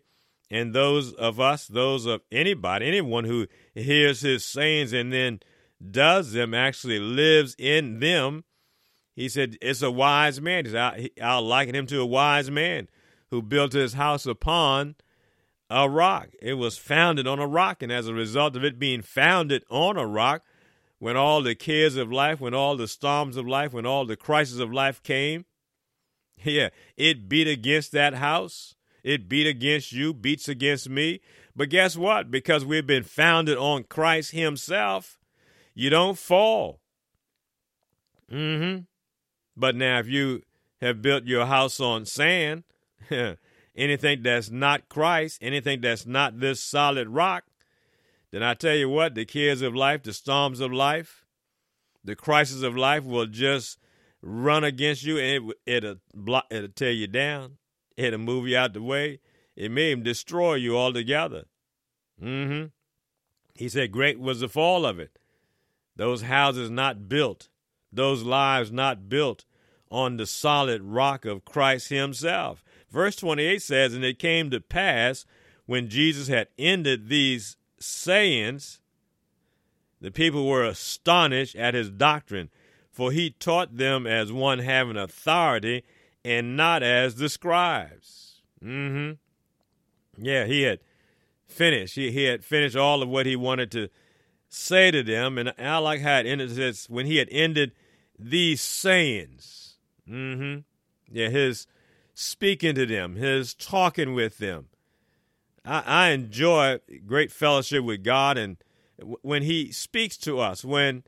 And 0.51 0.73
those 0.73 1.13
of 1.13 1.39
us, 1.39 1.67
those 1.67 2.05
of 2.05 2.21
anybody, 2.31 2.85
anyone 2.85 3.23
who 3.23 3.47
hears 3.73 4.21
his 4.21 4.45
sayings 4.45 4.93
and 4.93 5.11
then 5.11 5.39
does 5.91 6.33
them, 6.33 6.53
actually 6.53 6.99
lives 6.99 7.55
in 7.57 7.99
them. 7.99 8.43
He 9.15 9.29
said, 9.29 9.57
It's 9.61 9.81
a 9.81 9.91
wise 9.91 10.41
man. 10.41 10.65
Said, 10.65 11.09
I'll 11.21 11.41
liken 11.41 11.75
him 11.75 11.87
to 11.87 12.01
a 12.01 12.05
wise 12.05 12.51
man 12.51 12.87
who 13.29 13.41
built 13.41 13.73
his 13.73 13.93
house 13.93 14.25
upon 14.25 14.95
a 15.69 15.89
rock. 15.89 16.29
It 16.41 16.53
was 16.53 16.77
founded 16.77 17.27
on 17.27 17.39
a 17.39 17.47
rock. 17.47 17.81
And 17.81 17.91
as 17.91 18.07
a 18.07 18.13
result 18.13 18.55
of 18.55 18.63
it 18.63 18.77
being 18.77 19.01
founded 19.01 19.63
on 19.69 19.97
a 19.97 20.05
rock, 20.05 20.43
when 20.99 21.17
all 21.17 21.41
the 21.41 21.55
cares 21.55 21.97
of 21.97 22.11
life, 22.11 22.39
when 22.39 22.53
all 22.53 22.77
the 22.77 22.87
storms 22.87 23.35
of 23.35 23.47
life, 23.47 23.73
when 23.73 23.85
all 23.85 24.05
the 24.05 24.15
crises 24.15 24.59
of 24.59 24.71
life 24.71 25.01
came, 25.03 25.45
yeah, 26.43 26.69
it 26.95 27.27
beat 27.27 27.47
against 27.47 27.91
that 27.91 28.15
house. 28.15 28.75
It 29.03 29.27
beat 29.27 29.47
against 29.47 29.91
you, 29.91 30.13
beats 30.13 30.47
against 30.47 30.89
me. 30.89 31.21
But 31.55 31.69
guess 31.69 31.97
what? 31.97 32.31
Because 32.31 32.65
we've 32.65 32.87
been 32.87 33.03
founded 33.03 33.57
on 33.57 33.83
Christ 33.83 34.31
Himself, 34.31 35.19
you 35.75 35.89
don't 35.89 36.17
fall. 36.17 36.79
Mm-hmm. 38.31 38.83
But 39.55 39.75
now, 39.75 39.99
if 39.99 40.07
you 40.07 40.41
have 40.81 41.01
built 41.01 41.25
your 41.25 41.45
house 41.45 41.79
on 41.79 42.05
sand, 42.05 42.63
anything 43.75 44.23
that's 44.23 44.49
not 44.49 44.89
Christ, 44.89 45.39
anything 45.41 45.81
that's 45.81 46.05
not 46.05 46.39
this 46.39 46.61
solid 46.61 47.09
rock, 47.09 47.43
then 48.31 48.41
I 48.41 48.55
tell 48.55 48.75
you 48.75 48.89
what, 48.89 49.13
the 49.13 49.25
cares 49.25 49.61
of 49.61 49.75
life, 49.75 50.03
the 50.03 50.13
storms 50.13 50.59
of 50.59 50.71
life, 50.71 51.23
the 52.03 52.15
crisis 52.15 52.63
of 52.63 52.75
life 52.75 53.03
will 53.03 53.27
just 53.27 53.77
run 54.21 54.63
against 54.63 55.03
you 55.03 55.19
and 55.19 55.51
it, 55.51 55.57
it'll, 55.65 55.95
block, 56.15 56.45
it'll 56.49 56.69
tear 56.69 56.91
you 56.91 57.07
down. 57.07 57.57
It'll 57.97 58.19
move 58.19 58.47
you 58.47 58.57
out 58.57 58.73
the 58.73 58.81
way. 58.81 59.19
It 59.55 59.71
may 59.71 59.91
even 59.91 60.03
destroy 60.03 60.55
you 60.55 60.77
altogether. 60.77 61.45
Mm-hmm. 62.21 62.67
He 63.55 63.69
said, 63.69 63.91
Great 63.91 64.19
was 64.19 64.39
the 64.39 64.49
fall 64.49 64.85
of 64.85 64.99
it. 64.99 65.19
Those 65.95 66.23
houses 66.23 66.69
not 66.69 67.07
built, 67.07 67.49
those 67.91 68.23
lives 68.23 68.71
not 68.71 69.09
built 69.09 69.45
on 69.91 70.17
the 70.17 70.25
solid 70.25 70.81
rock 70.81 71.23
of 71.23 71.45
Christ 71.45 71.89
Himself. 71.89 72.63
Verse 72.89 73.15
28 73.15 73.61
says, 73.61 73.93
And 73.93 74.03
it 74.03 74.17
came 74.17 74.49
to 74.49 74.59
pass 74.59 75.25
when 75.65 75.89
Jesus 75.89 76.27
had 76.27 76.47
ended 76.57 77.09
these 77.09 77.57
sayings, 77.79 78.79
the 80.01 80.11
people 80.11 80.47
were 80.47 80.65
astonished 80.65 81.55
at 81.55 81.73
his 81.73 81.89
doctrine, 81.89 82.49
for 82.91 83.11
he 83.11 83.29
taught 83.29 83.77
them 83.77 84.05
as 84.05 84.31
one 84.33 84.59
having 84.59 84.97
authority 84.97 85.83
and 86.23 86.55
not 86.57 86.83
as 86.83 87.15
the 87.15 87.29
scribes. 87.29 88.41
Mm-hmm. 88.63 89.13
Yeah, 90.23 90.45
he 90.45 90.61
had 90.63 90.79
finished. 91.47 91.95
He, 91.95 92.11
he 92.11 92.23
had 92.23 92.43
finished 92.43 92.75
all 92.75 93.01
of 93.01 93.09
what 93.09 93.25
he 93.25 93.35
wanted 93.35 93.71
to 93.71 93.89
say 94.49 94.91
to 94.91 95.03
them. 95.03 95.37
And 95.37 95.53
I 95.57 95.77
like 95.77 96.01
how 96.01 96.19
it 96.19 96.25
ended. 96.25 96.51
It 96.51 96.55
says, 96.55 96.85
when 96.89 97.05
he 97.05 97.17
had 97.17 97.29
ended 97.31 97.71
these 98.17 98.61
sayings. 98.61 99.75
Mm-hmm. 100.09 100.59
Yeah, 101.11 101.29
his 101.29 101.67
speaking 102.13 102.75
to 102.75 102.85
them, 102.85 103.15
his 103.15 103.53
talking 103.53 104.13
with 104.13 104.37
them. 104.37 104.67
I, 105.65 105.83
I 105.85 106.09
enjoy 106.09 106.79
great 107.05 107.31
fellowship 107.31 107.83
with 107.83 108.03
God, 108.03 108.37
and 108.37 108.57
when 108.97 109.43
He 109.43 109.71
speaks 109.71 110.17
to 110.17 110.39
us, 110.39 110.63
when 110.63 111.03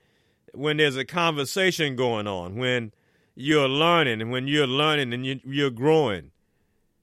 when 0.53 0.77
there's 0.77 0.95
a 0.95 1.05
conversation 1.05 1.95
going 1.95 2.27
on, 2.27 2.55
when 2.55 2.93
you're 3.36 3.68
learning, 3.68 4.22
and 4.22 4.32
when 4.32 4.48
you're 4.48 4.68
learning 4.68 5.13
and 5.13 5.25
you, 5.25 5.39
you're 5.44 5.70
growing, 5.70 6.32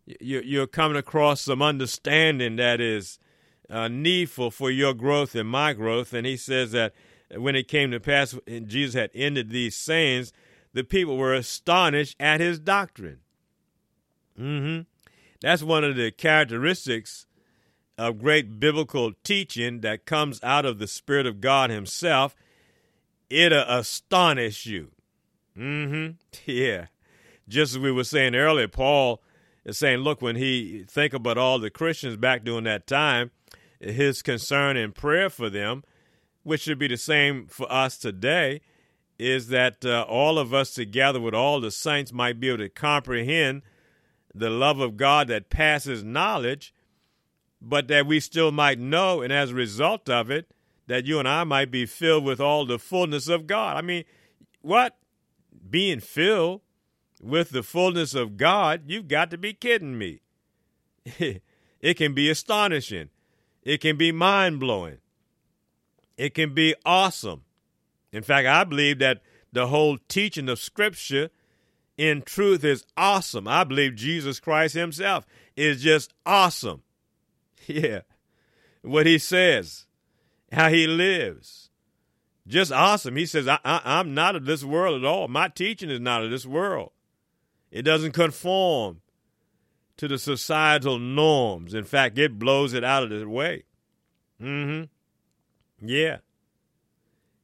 you're, 0.06 0.66
coming 0.66 0.96
across 0.96 1.42
some 1.42 1.62
understanding 1.62 2.56
that 2.56 2.80
is 2.80 3.18
uh, 3.70 3.88
needful 3.88 4.50
for 4.50 4.70
your 4.70 4.94
growth 4.94 5.34
and 5.34 5.48
my 5.48 5.72
growth. 5.72 6.12
And 6.12 6.26
He 6.26 6.36
says 6.36 6.72
that 6.72 6.94
when 7.34 7.54
it 7.54 7.68
came 7.68 7.90
to 7.90 8.00
pass, 8.00 8.34
and 8.46 8.66
Jesus 8.66 8.94
had 8.94 9.10
ended 9.14 9.50
these 9.50 9.76
sayings, 9.76 10.32
the 10.72 10.84
people 10.84 11.16
were 11.16 11.34
astonished 11.34 12.16
at 12.18 12.40
His 12.40 12.58
doctrine. 12.58 13.18
Mm-hmm. 14.38 14.82
That's 15.40 15.62
one 15.62 15.84
of 15.84 15.96
the 15.96 16.10
characteristics 16.10 17.26
of 17.98 18.18
great 18.18 18.58
biblical 18.58 19.12
teaching 19.22 19.80
that 19.80 20.06
comes 20.06 20.40
out 20.42 20.64
of 20.64 20.78
the 20.78 20.86
Spirit 20.86 21.26
of 21.26 21.40
God 21.40 21.70
Himself, 21.70 22.34
it'll 23.28 23.60
astonish 23.62 24.66
you. 24.66 24.92
Mm-hmm. 25.58 26.12
Yeah. 26.50 26.86
Just 27.48 27.74
as 27.74 27.78
we 27.78 27.92
were 27.92 28.04
saying 28.04 28.34
earlier, 28.34 28.68
Paul 28.68 29.22
is 29.64 29.76
saying, 29.76 29.98
look, 29.98 30.22
when 30.22 30.36
he 30.36 30.84
think 30.88 31.12
about 31.12 31.36
all 31.36 31.58
the 31.58 31.70
Christians 31.70 32.16
back 32.16 32.44
during 32.44 32.64
that 32.64 32.86
time, 32.86 33.30
his 33.80 34.22
concern 34.22 34.76
and 34.76 34.94
prayer 34.94 35.28
for 35.28 35.50
them, 35.50 35.82
which 36.44 36.62
should 36.62 36.78
be 36.78 36.88
the 36.88 36.96
same 36.96 37.46
for 37.48 37.70
us 37.70 37.98
today, 37.98 38.60
is 39.18 39.48
that 39.48 39.84
uh, 39.84 40.02
all 40.08 40.38
of 40.38 40.54
us 40.54 40.72
together 40.72 41.20
with 41.20 41.34
all 41.34 41.60
the 41.60 41.70
saints 41.70 42.12
might 42.12 42.40
be 42.40 42.48
able 42.48 42.58
to 42.58 42.68
comprehend 42.68 43.62
the 44.34 44.50
love 44.50 44.80
of 44.80 44.96
God 44.96 45.28
that 45.28 45.50
passes 45.50 46.02
knowledge 46.02 46.72
but 47.62 47.86
that 47.88 48.06
we 48.06 48.18
still 48.18 48.50
might 48.50 48.78
know, 48.78 49.22
and 49.22 49.32
as 49.32 49.52
a 49.52 49.54
result 49.54 50.10
of 50.10 50.30
it, 50.30 50.50
that 50.88 51.06
you 51.06 51.20
and 51.20 51.28
I 51.28 51.44
might 51.44 51.70
be 51.70 51.86
filled 51.86 52.24
with 52.24 52.40
all 52.40 52.66
the 52.66 52.78
fullness 52.78 53.28
of 53.28 53.46
God. 53.46 53.76
I 53.76 53.82
mean, 53.82 54.04
what? 54.60 54.96
Being 55.68 56.00
filled 56.00 56.62
with 57.20 57.50
the 57.50 57.62
fullness 57.62 58.14
of 58.14 58.36
God, 58.36 58.82
you've 58.86 59.08
got 59.08 59.30
to 59.30 59.38
be 59.38 59.52
kidding 59.52 59.96
me. 59.96 60.20
it 61.04 61.96
can 61.96 62.14
be 62.14 62.30
astonishing, 62.30 63.10
it 63.62 63.80
can 63.80 63.96
be 63.96 64.12
mind 64.12 64.60
blowing, 64.60 64.98
it 66.16 66.34
can 66.34 66.54
be 66.54 66.74
awesome. 66.84 67.42
In 68.12 68.22
fact, 68.22 68.46
I 68.46 68.64
believe 68.64 68.98
that 68.98 69.22
the 69.52 69.68
whole 69.68 69.98
teaching 70.08 70.48
of 70.48 70.58
Scripture 70.58 71.30
in 71.96 72.22
truth 72.22 72.64
is 72.64 72.84
awesome. 72.96 73.48
I 73.48 73.64
believe 73.64 73.94
Jesus 73.94 74.40
Christ 74.40 74.74
Himself 74.74 75.26
is 75.56 75.82
just 75.82 76.12
awesome. 76.26 76.82
Yeah. 77.68 78.00
What 78.82 79.06
he 79.06 79.18
says, 79.18 79.86
how 80.50 80.68
he 80.68 80.88
lives. 80.88 81.70
Just 82.46 82.72
awesome. 82.72 83.16
He 83.16 83.26
says, 83.26 83.46
I, 83.46 83.58
I, 83.64 84.00
am 84.00 84.14
not 84.14 84.34
of 84.34 84.46
this 84.46 84.64
world 84.64 85.02
at 85.02 85.06
all. 85.06 85.28
My 85.28 85.48
teaching 85.48 85.90
is 85.90 86.00
not 86.00 86.24
of 86.24 86.30
this 86.30 86.44
world. 86.44 86.90
It 87.70 87.82
doesn't 87.82 88.12
conform 88.12 89.00
to 89.96 90.08
the 90.08 90.18
societal 90.18 90.98
norms. 90.98 91.72
In 91.74 91.84
fact, 91.84 92.18
it 92.18 92.38
blows 92.38 92.72
it 92.74 92.82
out 92.82 93.04
of 93.04 93.10
the 93.10 93.28
way. 93.28 93.64
Mm 94.40 94.88
hmm. 95.80 95.86
Yeah. 95.86 96.18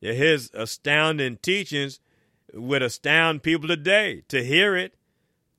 yeah. 0.01 0.13
His 0.13 0.51
astounding 0.53 1.39
teachings 1.39 2.01
would 2.53 2.83
astound 2.83 3.43
people 3.43 3.69
today 3.69 4.23
to 4.29 4.45
hear 4.45 4.77
it, 4.77 4.95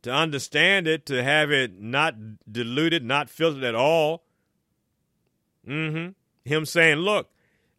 to 0.01 0.11
understand 0.11 0.87
it, 0.87 1.05
to 1.05 1.23
have 1.23 1.51
it 1.51 1.79
not 1.79 2.15
diluted, 2.51 3.05
not 3.05 3.29
filtered 3.29 3.63
at 3.63 3.75
all 3.75 4.23
Mm-hmm. 5.69 6.09
Him 6.49 6.65
saying, 6.65 6.97
Look, 6.97 7.29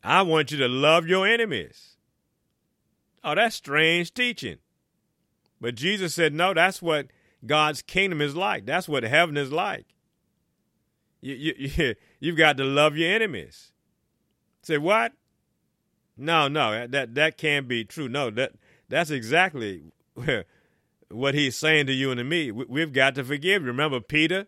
I 0.02 0.22
want 0.22 0.50
you 0.50 0.58
to 0.58 0.68
love 0.68 1.06
your 1.06 1.26
enemies. 1.26 1.96
Oh, 3.22 3.34
that's 3.34 3.56
strange 3.56 4.14
teaching. 4.14 4.58
But 5.60 5.74
Jesus 5.74 6.14
said, 6.14 6.32
No, 6.32 6.54
that's 6.54 6.80
what 6.80 7.08
God's 7.44 7.82
kingdom 7.82 8.20
is 8.20 8.34
like. 8.34 8.66
That's 8.66 8.88
what 8.88 9.02
heaven 9.02 9.36
is 9.36 9.52
like. 9.52 9.86
You, 11.20 11.34
you, 11.34 11.94
you, 12.20 12.30
have 12.30 12.38
got 12.38 12.56
to 12.56 12.64
love 12.64 12.96
your 12.96 13.12
enemies. 13.12 13.72
Say, 14.62 14.78
what? 14.78 15.12
No, 16.16 16.48
no, 16.48 16.86
that, 16.86 17.14
that 17.14 17.38
can't 17.38 17.66
be 17.66 17.84
true. 17.84 18.08
No, 18.08 18.30
that, 18.30 18.52
that's 18.88 19.10
exactly 19.10 19.92
what 21.10 21.34
he's 21.34 21.56
saying 21.56 21.86
to 21.86 21.92
you 21.92 22.10
and 22.10 22.18
to 22.18 22.24
me. 22.24 22.50
We've 22.50 22.92
got 22.92 23.14
to 23.14 23.24
forgive. 23.24 23.64
Remember 23.64 24.00
Peter? 24.00 24.46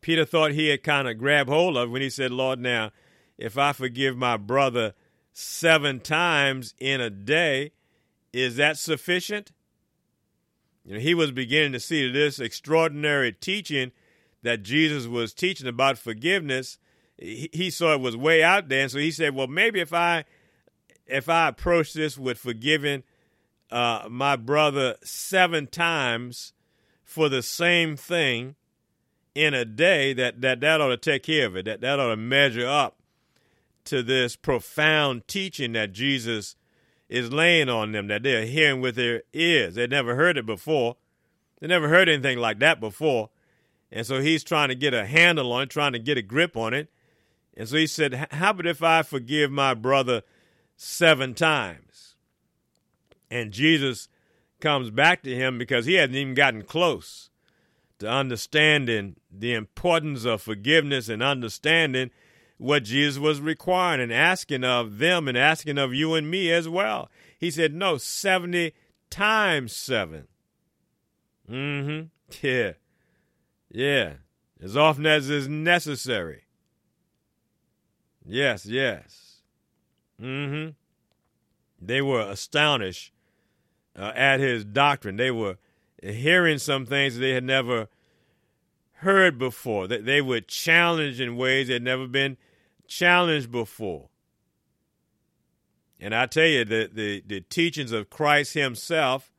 Peter 0.00 0.24
thought 0.24 0.52
he 0.52 0.68
had 0.68 0.82
kind 0.82 1.08
of 1.08 1.18
grabbed 1.18 1.48
hold 1.48 1.76
of 1.76 1.90
when 1.90 2.02
he 2.02 2.10
said, 2.10 2.30
Lord, 2.30 2.60
now, 2.60 2.90
if 3.38 3.58
I 3.58 3.72
forgive 3.72 4.16
my 4.16 4.36
brother 4.36 4.94
seven 5.32 6.00
times 6.00 6.74
in 6.78 7.00
a 7.00 7.10
day, 7.10 7.72
is 8.32 8.56
that 8.56 8.78
sufficient? 8.78 9.52
You 10.84 10.94
know, 10.94 11.00
he 11.00 11.14
was 11.14 11.32
beginning 11.32 11.72
to 11.72 11.80
see 11.80 12.10
this 12.10 12.38
extraordinary 12.38 13.32
teaching 13.32 13.92
that 14.42 14.62
Jesus 14.62 15.06
was 15.06 15.34
teaching 15.34 15.66
about 15.66 15.98
forgiveness. 15.98 16.78
He, 17.18 17.50
he 17.52 17.70
saw 17.70 17.92
it 17.92 18.00
was 18.00 18.16
way 18.16 18.42
out 18.42 18.68
there, 18.68 18.82
and 18.82 18.90
so 18.90 18.98
he 18.98 19.10
said, 19.10 19.34
"Well, 19.34 19.48
maybe 19.48 19.80
if 19.80 19.92
I 19.92 20.24
if 21.06 21.28
I 21.28 21.48
approach 21.48 21.92
this 21.92 22.16
with 22.16 22.38
forgiving 22.38 23.02
uh, 23.70 24.06
my 24.08 24.36
brother 24.36 24.96
seven 25.02 25.66
times 25.66 26.52
for 27.02 27.28
the 27.28 27.42
same 27.42 27.96
thing, 27.96 28.54
in 29.36 29.52
a 29.52 29.66
day 29.66 30.14
that 30.14 30.40
that 30.40 30.60
that 30.60 30.80
ought 30.80 30.88
to 30.88 30.96
take 30.96 31.22
care 31.22 31.46
of 31.46 31.56
it 31.56 31.66
that 31.66 31.82
that 31.82 32.00
ought 32.00 32.08
to 32.08 32.16
measure 32.16 32.66
up 32.66 33.02
to 33.86 34.02
this 34.02 34.36
profound 34.36 35.26
teaching 35.26 35.72
that 35.72 35.92
Jesus 35.92 36.56
is 37.08 37.32
laying 37.32 37.68
on 37.68 37.92
them 37.92 38.08
that 38.08 38.22
they're 38.22 38.46
hearing 38.46 38.80
with 38.80 38.96
their 38.96 39.22
ears. 39.32 39.76
They 39.76 39.86
never 39.86 40.16
heard 40.16 40.36
it 40.36 40.46
before. 40.46 40.96
They 41.60 41.66
never 41.66 41.88
heard 41.88 42.08
anything 42.08 42.38
like 42.38 42.58
that 42.58 42.80
before. 42.80 43.30
And 43.90 44.04
so 44.06 44.20
he's 44.20 44.44
trying 44.44 44.68
to 44.68 44.74
get 44.74 44.94
a 44.94 45.06
handle 45.06 45.52
on 45.52 45.62
it 45.62 45.70
trying 45.70 45.92
to 45.92 45.98
get 45.98 46.18
a 46.18 46.22
grip 46.22 46.56
on 46.56 46.74
it. 46.74 46.90
And 47.56 47.68
so 47.68 47.76
he 47.76 47.86
said 47.86 48.28
how 48.32 48.50
about 48.50 48.66
if 48.66 48.82
I 48.82 49.02
forgive 49.02 49.50
my 49.50 49.74
brother 49.74 50.22
seven 50.76 51.34
times? 51.34 52.16
And 53.30 53.52
Jesus 53.52 54.08
comes 54.60 54.90
back 54.90 55.22
to 55.22 55.34
him 55.34 55.58
because 55.58 55.86
he 55.86 55.94
hadn't 55.94 56.16
even 56.16 56.34
gotten 56.34 56.62
close 56.62 57.30
to 57.98 58.08
understanding 58.08 59.16
the 59.30 59.54
importance 59.54 60.24
of 60.24 60.42
forgiveness 60.42 61.08
and 61.08 61.22
understanding 61.22 62.10
what 62.58 62.84
Jesus 62.84 63.18
was 63.18 63.40
requiring 63.40 64.00
and 64.00 64.12
asking 64.12 64.64
of 64.64 64.98
them 64.98 65.28
and 65.28 65.36
asking 65.36 65.78
of 65.78 65.92
you 65.94 66.14
and 66.14 66.30
me 66.30 66.50
as 66.50 66.68
well. 66.68 67.10
He 67.38 67.50
said, 67.50 67.74
no, 67.74 67.98
70 67.98 68.72
times 69.10 69.74
7. 69.76 70.26
Mm-hmm. 71.50 72.46
Yeah. 72.46 72.72
Yeah. 73.70 74.12
As 74.62 74.76
often 74.76 75.06
as 75.06 75.28
is 75.28 75.48
necessary. 75.48 76.44
Yes, 78.24 78.66
yes. 78.66 79.42
Mm-hmm. 80.20 80.70
They 81.80 82.00
were 82.00 82.22
astonished 82.22 83.12
uh, 83.94 84.12
at 84.14 84.40
his 84.40 84.64
doctrine. 84.64 85.16
They 85.16 85.30
were 85.30 85.58
hearing 86.02 86.58
some 86.58 86.86
things 86.86 87.18
they 87.18 87.30
had 87.30 87.44
never 87.44 87.88
heard 89.00 89.38
before. 89.38 89.86
That 89.86 90.06
they 90.06 90.20
were 90.20 90.40
challenged 90.40 91.20
in 91.20 91.36
ways 91.36 91.68
that 91.68 91.74
had 91.74 91.82
never 91.82 92.06
been 92.06 92.38
challenged 92.88 93.50
before. 93.50 94.08
And 96.00 96.14
I 96.14 96.26
tell 96.26 96.46
you, 96.46 96.64
the 96.64 96.90
the, 96.92 97.22
the 97.26 97.40
teachings 97.40 97.92
of 97.92 98.10
Christ 98.10 98.54
Himself, 98.54 99.32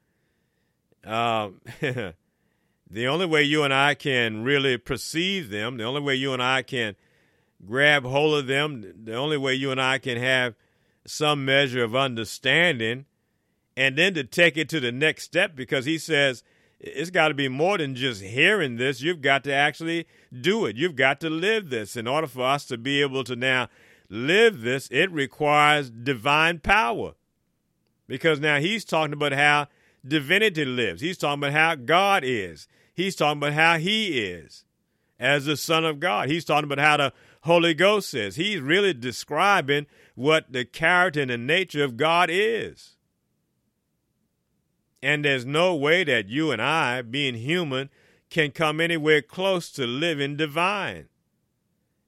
um, 1.04 1.62
the 1.82 3.08
only 3.08 3.26
way 3.26 3.44
you 3.44 3.64
and 3.64 3.74
I 3.74 3.94
can 3.94 4.44
really 4.44 4.78
perceive 4.78 5.50
them, 5.50 5.78
the 5.78 5.84
only 5.84 6.02
way 6.02 6.16
you 6.16 6.34
and 6.34 6.42
I 6.42 6.64
can 6.64 6.96
grab 7.66 8.04
hold 8.04 8.40
of 8.40 8.48
them, 8.48 8.94
the 9.04 9.16
only 9.16 9.38
way 9.38 9.54
you 9.54 9.72
and 9.72 9.82
I 9.82 9.98
can 9.98 10.18
have 10.18 10.56
some 11.06 11.46
measure 11.46 11.84
of 11.84 11.96
understanding, 11.96 13.06
and 13.76 13.98
then 13.98 14.14
to 14.16 14.24
take 14.24 14.58
it 14.58 14.68
to 14.70 14.80
the 14.80 14.92
next 14.92 15.24
step, 15.24 15.56
because 15.56 15.86
He 15.86 15.98
says 15.98 16.44
it's 16.80 17.10
got 17.10 17.30
to 17.30 17.34
be 17.34 17.48
more 17.48 17.78
than 17.78 17.96
just 17.96 18.22
hearing 18.22 18.78
this. 18.78 19.02
You've 19.02 19.22
got 19.22 19.44
to 19.46 19.54
actually 19.54 20.08
do 20.32 20.66
it. 20.66 20.76
You've 20.76 20.96
got 20.96 21.20
to 21.22 21.30
live 21.30 21.70
this. 21.70 21.96
In 21.96 22.08
order 22.08 22.28
for 22.28 22.44
us 22.44 22.66
to 22.66 22.78
be 22.78 23.02
able 23.02 23.24
to 23.24 23.36
now 23.36 23.68
live 24.10 24.62
this, 24.62 24.88
it 24.92 25.12
requires 25.12 25.90
divine 25.90 26.60
power. 26.60 27.14
Because 28.08 28.40
now 28.40 28.60
he's 28.60 28.86
talking 28.86 29.14
about 29.14 29.34
how 29.34 29.68
divinity 30.08 30.66
lives. 30.66 31.02
He's 31.02 31.18
talking 31.18 31.44
about 31.44 31.54
how 31.54 31.76
God 31.76 32.24
is. 32.24 32.68
He's 32.94 33.16
talking 33.16 33.40
about 33.40 33.54
how 33.54 33.78
he 33.78 34.20
is 34.20 34.64
as 35.20 35.46
the 35.46 35.58
Son 35.58 35.84
of 35.84 36.00
God. 36.00 36.30
He's 36.30 36.46
talking 36.46 36.72
about 36.72 36.84
how 36.84 36.98
the 36.98 37.14
Holy 37.42 37.74
Ghost 37.74 38.14
is. 38.14 38.36
He's 38.36 38.60
really 38.60 38.94
describing 38.94 39.88
what 40.16 40.52
the 40.52 40.66
character 40.66 41.22
and 41.22 41.32
the 41.32 41.38
nature 41.38 41.84
of 41.84 41.98
God 41.98 42.30
is. 42.32 42.97
And 45.02 45.24
there's 45.24 45.46
no 45.46 45.76
way 45.76 46.04
that 46.04 46.30
you 46.30 46.52
and 46.52 46.62
I, 46.62 47.02
being 47.02 47.36
human, 47.36 47.90
can 48.30 48.52
come 48.52 48.82
anywhere 48.82 49.22
close 49.22 49.72
to 49.72 49.86
living 49.86 50.36
divine. 50.36 51.08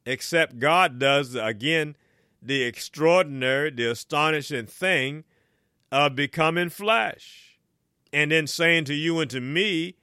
Except 0.06 0.60
God 0.60 1.00
does, 1.00 1.36
again, 1.36 1.96
the 2.42 2.64
extraordinary, 2.64 3.70
the 3.70 3.92
astonishing 3.92 4.66
thing 4.66 5.24
of 5.92 6.16
becoming 6.16 6.70
flesh. 6.70 7.60
And 8.12 8.32
then 8.32 8.48
saying 8.48 8.86
to 8.86 8.96
you 8.96 9.20
and 9.20 9.30
to 9.30 9.40
me 9.40 9.96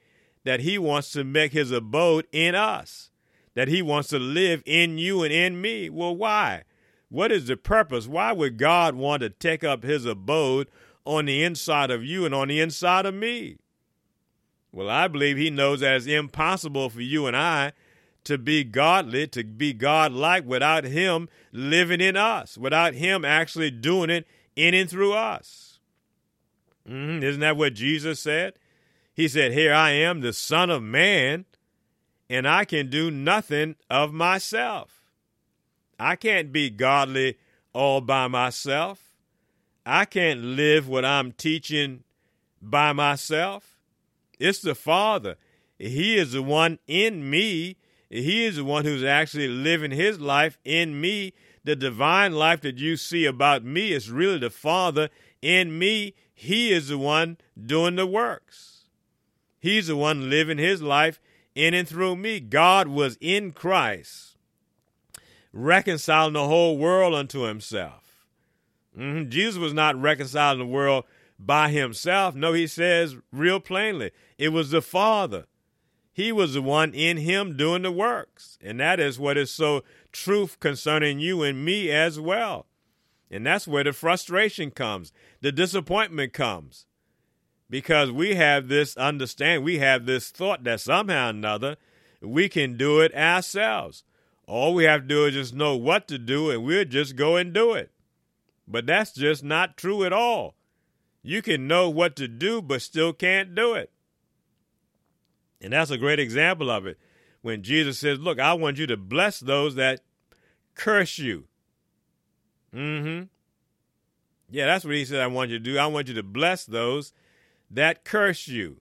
that 0.45 0.61
He 0.61 0.77
wants 0.77 1.11
to 1.11 1.25
make 1.25 1.51
His 1.51 1.71
abode 1.71 2.25
in 2.31 2.55
us, 2.55 3.09
that 3.53 3.67
He 3.67 3.81
wants 3.81 4.09
to 4.09 4.19
live 4.19 4.63
in 4.65 4.97
you 4.97 5.23
and 5.23 5.33
in 5.33 5.59
me. 5.59 5.89
Well, 5.89 6.15
why? 6.15 6.63
What 7.09 7.31
is 7.31 7.47
the 7.47 7.57
purpose? 7.57 8.07
Why 8.07 8.31
would 8.31 8.57
God 8.57 8.95
want 8.95 9.21
to 9.23 9.29
take 9.29 9.63
up 9.63 9.83
His 9.83 10.05
abode 10.05 10.69
on 11.07 11.25
the 11.25 11.43
inside 11.43 11.89
of 11.89 12.03
you 12.03 12.25
and 12.25 12.35
on 12.35 12.49
the 12.49 12.59
inside 12.59 13.05
of 13.05 13.13
me? 13.13 13.57
Well, 14.71 14.89
I 14.89 15.07
believe 15.07 15.37
he 15.37 15.49
knows 15.49 15.79
that 15.79 15.95
it's 15.95 16.05
impossible 16.05 16.89
for 16.89 17.01
you 17.01 17.25
and 17.25 17.35
I 17.35 17.71
to 18.25 18.37
be 18.37 18.65
godly, 18.65 19.25
to 19.27 19.43
be 19.43 19.71
godlike 19.73 20.45
without 20.45 20.83
him 20.83 21.29
living 21.53 22.01
in 22.01 22.17
us, 22.17 22.57
without 22.57 22.93
him 22.93 23.23
actually 23.23 23.71
doing 23.71 24.09
it 24.09 24.27
in 24.55 24.73
and 24.73 24.89
through 24.89 25.13
us. 25.13 25.79
Mm-hmm. 26.87 27.23
Isn't 27.23 27.41
that 27.41 27.57
what 27.57 27.73
Jesus 27.73 28.19
said? 28.19 28.53
He 29.13 29.27
said, 29.29 29.53
Here 29.53 29.73
I 29.73 29.91
am, 29.91 30.19
the 30.19 30.33
Son 30.33 30.69
of 30.69 30.83
Man, 30.83 31.45
and 32.29 32.47
I 32.47 32.65
can 32.65 32.89
do 32.89 33.09
nothing 33.09 33.75
of 33.89 34.11
myself. 34.11 35.05
I 35.97 36.17
can't 36.17 36.51
be 36.51 36.69
godly 36.69 37.37
all 37.73 38.01
by 38.01 38.27
myself. 38.27 39.06
I 39.87 40.03
can't 40.03 40.41
live 40.41 40.89
what 40.89 41.05
I'm 41.05 41.31
teaching 41.31 42.03
by 42.61 42.91
myself. 42.91 43.77
It's 44.37 44.59
the 44.59 44.75
Father. 44.75 45.37
He 45.79 46.17
is 46.17 46.33
the 46.33 46.43
one 46.43 46.79
in 46.87 47.29
me. 47.29 47.77
He 48.09 48.43
is 48.43 48.57
the 48.57 48.65
one 48.65 48.83
who's 48.83 49.05
actually 49.05 49.47
living 49.47 49.91
his 49.91 50.19
life 50.19 50.57
in 50.65 50.99
me. 50.99 51.31
The 51.63 51.77
divine 51.77 52.33
life 52.33 52.59
that 52.61 52.79
you 52.79 52.97
see 52.97 53.23
about 53.23 53.63
me 53.63 53.93
is 53.93 54.11
really 54.11 54.39
the 54.39 54.49
Father 54.49 55.07
in 55.41 55.79
me. 55.79 56.15
He 56.33 56.73
is 56.73 56.89
the 56.89 56.97
one 56.97 57.37
doing 57.57 57.95
the 57.95 58.05
works. 58.05 58.89
He's 59.57 59.87
the 59.87 59.95
one 59.95 60.29
living 60.29 60.57
his 60.57 60.81
life 60.81 61.21
in 61.55 61.73
and 61.73 61.87
through 61.87 62.17
me. 62.17 62.41
God 62.41 62.89
was 62.89 63.17
in 63.21 63.53
Christ, 63.53 64.35
reconciling 65.53 66.33
the 66.33 66.47
whole 66.47 66.77
world 66.77 67.13
unto 67.13 67.43
himself. 67.43 68.06
Mm-hmm. 68.97 69.29
Jesus 69.29 69.57
was 69.57 69.73
not 69.73 69.99
reconciling 69.99 70.59
the 70.59 70.65
world 70.65 71.05
by 71.39 71.69
himself. 71.69 72.35
No, 72.35 72.53
he 72.53 72.67
says 72.67 73.15
real 73.31 73.59
plainly, 73.59 74.11
it 74.37 74.49
was 74.49 74.71
the 74.71 74.81
Father. 74.81 75.45
He 76.11 76.31
was 76.31 76.55
the 76.55 76.63
one 76.63 76.95
in 76.95 77.17
him 77.17 77.55
doing 77.55 77.83
the 77.83 77.91
works. 77.91 78.57
And 78.61 78.79
that 78.79 78.99
is 78.99 79.19
what 79.19 79.37
is 79.37 79.51
so 79.51 79.83
truth 80.11 80.59
concerning 80.59 81.19
you 81.19 81.43
and 81.43 81.63
me 81.63 81.91
as 81.91 82.19
well. 82.19 82.65
And 83.29 83.45
that's 83.45 83.67
where 83.67 83.83
the 83.83 83.93
frustration 83.93 84.71
comes, 84.71 85.11
the 85.41 85.51
disappointment 85.51 86.33
comes. 86.33 86.87
Because 87.69 88.11
we 88.11 88.35
have 88.35 88.67
this 88.67 88.97
understanding, 88.97 89.63
we 89.63 89.77
have 89.79 90.05
this 90.05 90.29
thought 90.29 90.63
that 90.63 90.79
somehow 90.79 91.27
or 91.27 91.29
another 91.31 91.77
we 92.21 92.49
can 92.49 92.77
do 92.77 93.01
it 93.01 93.13
ourselves. 93.13 94.03
All 94.47 94.73
we 94.73 94.85
have 94.85 95.01
to 95.01 95.07
do 95.07 95.25
is 95.25 95.33
just 95.33 95.53
know 95.53 95.75
what 95.75 96.07
to 96.07 96.17
do 96.17 96.49
and 96.49 96.63
we'll 96.63 96.85
just 96.85 97.15
go 97.15 97.35
and 97.35 97.53
do 97.53 97.73
it. 97.73 97.91
But 98.67 98.85
that's 98.85 99.13
just 99.13 99.43
not 99.43 99.77
true 99.77 100.03
at 100.03 100.13
all. 100.13 100.55
You 101.23 101.41
can 101.41 101.67
know 101.67 101.89
what 101.89 102.15
to 102.17 102.27
do, 102.27 102.61
but 102.61 102.81
still 102.81 103.13
can't 103.13 103.55
do 103.55 103.73
it. 103.73 103.91
And 105.61 105.73
that's 105.73 105.91
a 105.91 105.97
great 105.97 106.19
example 106.19 106.69
of 106.69 106.85
it. 106.85 106.97
When 107.41 107.63
Jesus 107.63 107.99
says, 107.99 108.19
Look, 108.19 108.39
I 108.39 108.53
want 108.53 108.77
you 108.77 108.87
to 108.87 108.97
bless 108.97 109.39
those 109.39 109.75
that 109.75 110.01
curse 110.75 111.17
you. 111.17 111.45
Mm 112.73 113.01
hmm. 113.01 113.23
Yeah, 114.49 114.65
that's 114.65 114.85
what 114.85 114.95
he 114.95 115.05
said 115.05 115.19
I 115.19 115.27
want 115.27 115.49
you 115.49 115.57
to 115.57 115.63
do. 115.63 115.77
I 115.77 115.87
want 115.87 116.07
you 116.07 116.13
to 116.13 116.23
bless 116.23 116.65
those 116.65 117.13
that 117.69 118.05
curse 118.05 118.47
you. 118.47 118.79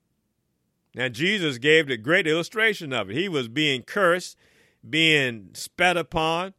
Now, 0.95 1.09
Jesus 1.09 1.59
gave 1.59 1.89
the 1.89 1.97
great 1.97 2.27
illustration 2.27 2.93
of 2.93 3.11
it. 3.11 3.17
He 3.17 3.29
was 3.29 3.49
being 3.49 3.83
cursed, 3.83 4.37
being 4.89 5.51
spat 5.53 5.97
upon, 5.97 6.55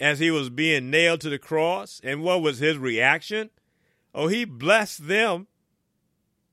as 0.00 0.18
he 0.18 0.30
was 0.30 0.50
being 0.50 0.90
nailed 0.90 1.20
to 1.22 1.30
the 1.30 1.38
cross. 1.38 2.00
And 2.04 2.22
what 2.22 2.42
was 2.42 2.58
his 2.58 2.78
reaction? 2.78 3.50
Oh, 4.14 4.28
he 4.28 4.44
blessed 4.44 5.08
them. 5.08 5.46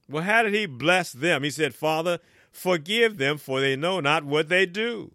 Well, 0.09 0.23
how 0.23 0.43
did 0.43 0.53
he 0.53 0.65
bless 0.65 1.11
them? 1.11 1.43
He 1.43 1.49
said, 1.49 1.73
Father, 1.73 2.19
forgive 2.51 3.17
them, 3.17 3.37
for 3.37 3.59
they 3.59 3.75
know 3.75 3.99
not 3.99 4.25
what 4.25 4.49
they 4.49 4.65
do. 4.65 5.13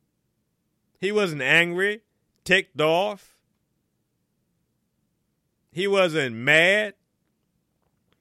He 1.00 1.12
wasn't 1.12 1.42
angry, 1.42 2.00
ticked 2.44 2.80
off. 2.80 3.36
He 5.70 5.86
wasn't 5.86 6.34
mad. 6.34 6.94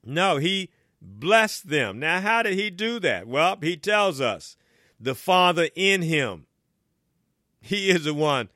No, 0.05 0.37
he 0.37 0.69
blessed 1.01 1.69
them. 1.69 1.99
Now, 1.99 2.21
how 2.21 2.43
did 2.43 2.53
he 2.53 2.69
do 2.69 2.99
that? 2.99 3.27
Well, 3.27 3.57
he 3.61 3.77
tells 3.77 4.21
us 4.21 4.57
the 4.99 5.15
Father 5.15 5.69
in 5.75 6.01
him. 6.01 6.45
He 7.61 7.89
is 7.89 8.03
the 8.03 8.13
one 8.13 8.49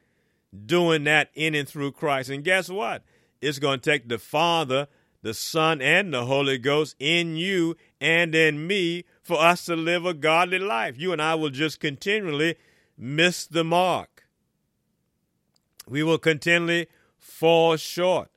doing 0.66 1.04
that 1.06 1.30
in 1.34 1.56
and 1.56 1.68
through 1.68 1.94
Christ. 1.94 2.30
And 2.30 2.44
guess 2.44 2.70
what? 2.70 3.04
It's 3.42 3.60
going 3.60 3.80
to 3.80 3.90
take 3.90 4.08
the 4.08 4.20
Father, 4.20 4.88
the 5.22 5.34
Son, 5.34 5.82
and 5.82 6.14
the 6.14 6.26
Holy 6.26 6.58
Ghost 6.58 6.96
in 7.00 7.36
you 7.36 7.76
and 8.00 8.36
in 8.36 8.68
me 8.68 9.06
for 9.24 9.40
us 9.40 9.66
to 9.66 9.76
live 9.76 10.06
a 10.06 10.14
godly 10.14 10.60
life. 10.60 10.98
You 10.98 11.14
and 11.14 11.22
I 11.22 11.36
will 11.36 11.50
just 11.50 11.80
continually 11.80 12.56
miss 12.98 13.48
the 13.48 13.64
mark. 13.64 14.26
We 15.88 16.04
will 16.04 16.18
continually 16.18 16.88
fall 17.18 17.78
short. 17.78 18.30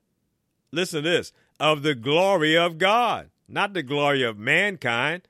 Listen 0.73 1.03
to 1.03 1.09
this 1.09 1.33
of 1.61 1.83
the 1.83 1.95
glory 1.95 2.57
of 2.57 2.79
God, 2.79 3.31
not 3.49 3.75
the 3.75 3.83
glory 3.83 4.23
of 4.23 4.39
mankind, 4.39 5.29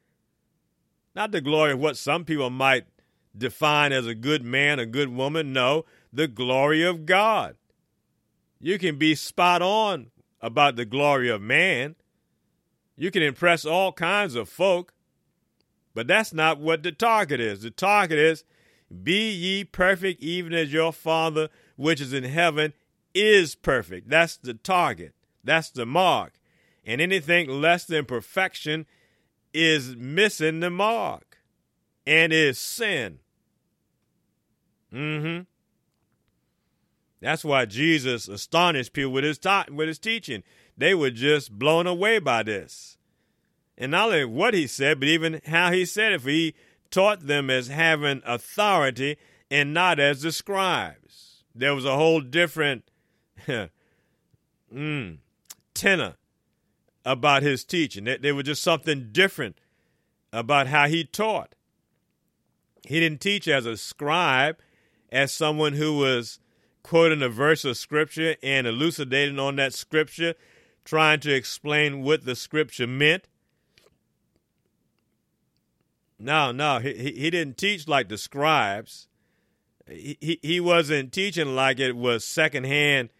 not 1.14 1.32
the 1.32 1.40
glory 1.40 1.72
of 1.72 1.78
what 1.78 1.96
some 1.96 2.24
people 2.24 2.50
might 2.50 2.86
define 3.36 3.92
as 3.92 4.06
a 4.06 4.14
good 4.14 4.42
man, 4.42 4.78
a 4.78 4.86
good 4.86 5.08
woman. 5.08 5.52
No, 5.52 5.84
the 6.14 6.28
glory 6.28 6.82
of 6.82 7.06
God. 7.06 7.56
You 8.60 8.78
can 8.78 8.96
be 8.96 9.14
spot 9.14 9.62
on 9.62 10.10
about 10.40 10.76
the 10.76 10.84
glory 10.84 11.28
of 11.28 11.42
man. 11.42 11.96
You 12.96 13.10
can 13.10 13.22
impress 13.22 13.64
all 13.64 13.92
kinds 13.92 14.34
of 14.34 14.48
folk, 14.48 14.94
but 15.94 16.06
that's 16.06 16.32
not 16.32 16.60
what 16.60 16.82
the 16.82 16.92
target 16.92 17.40
is. 17.40 17.62
The 17.62 17.70
target 17.70 18.18
is 18.18 18.44
be 19.02 19.30
ye 19.30 19.64
perfect, 19.64 20.22
even 20.22 20.52
as 20.52 20.72
your 20.72 20.92
Father 20.92 21.48
which 21.76 22.00
is 22.00 22.12
in 22.12 22.24
heaven 22.24 22.72
is 23.14 23.54
perfect. 23.54 24.08
That's 24.08 24.36
the 24.36 24.54
target. 24.54 25.14
That's 25.42 25.70
the 25.70 25.86
mark. 25.86 26.34
And 26.84 27.00
anything 27.00 27.48
less 27.48 27.84
than 27.84 28.04
perfection 28.04 28.86
is 29.52 29.96
missing 29.96 30.60
the 30.60 30.70
mark 30.70 31.38
and 32.06 32.32
is 32.32 32.58
sin. 32.58 33.18
Mm-hmm. 34.92 35.42
That's 37.24 37.42
why 37.42 37.64
Jesus 37.64 38.28
astonished 38.28 38.92
people 38.92 39.10
with 39.10 39.24
his 39.24 39.38
ta- 39.38 39.64
with 39.72 39.88
his 39.88 39.98
teaching. 39.98 40.42
They 40.76 40.94
were 40.94 41.10
just 41.10 41.58
blown 41.58 41.86
away 41.86 42.18
by 42.18 42.42
this. 42.42 42.98
And 43.78 43.92
not 43.92 44.08
only 44.08 44.26
what 44.26 44.52
he 44.52 44.66
said, 44.66 45.00
but 45.00 45.08
even 45.08 45.40
how 45.46 45.72
he 45.72 45.86
said 45.86 46.12
it. 46.12 46.20
For 46.20 46.28
he 46.28 46.54
taught 46.90 47.26
them 47.26 47.48
as 47.48 47.68
having 47.68 48.20
authority 48.26 49.16
and 49.50 49.72
not 49.72 49.98
as 49.98 50.20
the 50.20 50.32
scribes. 50.32 51.44
There 51.54 51.74
was 51.74 51.86
a 51.86 51.96
whole 51.96 52.20
different 52.20 52.84
mm, 54.74 55.16
tenor 55.72 56.14
about 57.06 57.42
his 57.42 57.64
teaching. 57.64 58.04
There, 58.04 58.18
there 58.18 58.34
was 58.34 58.44
just 58.44 58.62
something 58.62 59.08
different 59.12 59.56
about 60.30 60.66
how 60.66 60.88
he 60.88 61.04
taught. 61.04 61.54
He 62.86 63.00
didn't 63.00 63.22
teach 63.22 63.48
as 63.48 63.64
a 63.64 63.78
scribe, 63.78 64.58
as 65.10 65.32
someone 65.32 65.72
who 65.72 65.96
was 65.96 66.38
quoting 66.84 67.22
a 67.22 67.28
verse 67.28 67.64
of 67.64 67.76
scripture 67.76 68.36
and 68.42 68.66
elucidating 68.66 69.40
on 69.40 69.56
that 69.56 69.74
scripture, 69.74 70.34
trying 70.84 71.18
to 71.18 71.34
explain 71.34 72.02
what 72.02 72.24
the 72.24 72.36
scripture 72.36 72.86
meant. 72.86 73.26
No, 76.18 76.52
no, 76.52 76.78
he, 76.78 76.92
he 76.92 77.30
didn't 77.30 77.56
teach 77.56 77.88
like 77.88 78.08
the 78.08 78.18
scribes. 78.18 79.08
He, 79.88 80.38
he, 80.42 80.60
wasn't 80.60 81.12
teaching 81.12 81.54
like 81.54 81.78
it 81.78 81.96
was 81.96 82.24
secondhand 82.24 83.10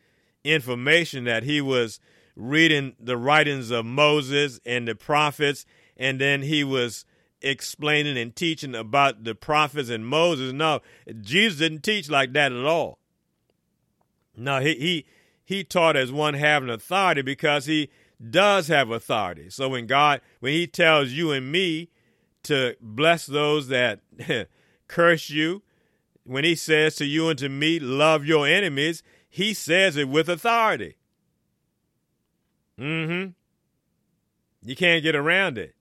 information 0.45 1.25
that 1.25 1.43
he 1.43 1.61
was 1.61 2.01
reading 2.37 2.95
the 2.99 3.17
writings 3.17 3.71
of 3.71 3.85
Moses 3.85 4.61
and 4.65 4.87
the 4.87 4.95
prophets, 4.95 5.67
and 5.97 6.21
then 6.21 6.43
he 6.43 6.65
was 6.65 7.05
explaining 7.43 8.17
and 8.17 8.35
teaching 8.35 8.75
about 8.75 9.25
the 9.25 9.35
prophets 9.35 9.91
and 9.91 10.07
Moses. 10.07 10.53
No, 10.53 10.81
Jesus 11.21 11.59
didn't 11.59 11.83
teach 11.83 12.09
like 12.09 12.33
that 12.33 12.53
at 12.53 12.65
all. 12.65 12.99
No, 14.37 14.61
he 14.61 14.75
he 14.75 15.07
he 15.45 15.65
taught 15.65 15.97
as 15.97 16.11
one 16.11 16.35
having 16.35 16.71
authority 16.71 17.23
because 17.23 17.67
he 17.67 17.91
does 18.31 18.69
have 18.69 18.91
authority. 18.91 19.51
So 19.51 19.69
when 19.69 19.87
God, 19.87 20.21
when 20.41 20.53
he 20.53 20.67
tells 20.67 21.11
you 21.11 21.33
and 21.33 21.51
me 21.51 21.91
to 22.45 22.77
bless 22.81 23.27
those 23.27 23.69
that 23.69 24.01
curse 24.89 25.31
you, 25.31 25.63
when 26.25 26.45
he 26.45 26.55
says 26.55 26.97
to 26.97 27.05
you 27.05 27.29
and 27.29 27.39
to 27.39 27.49
me, 27.49 27.79
love 27.79 28.25
your 28.25 28.47
enemies, 28.47 29.03
he 29.29 29.53
says 29.53 29.97
it 29.97 30.09
with 30.09 30.29
authority. 30.29 30.97
Mm-hmm. 32.79 33.31
You 34.63 34.77
can't 34.77 35.03
get 35.03 35.15
around 35.15 35.59
it. 35.59 35.75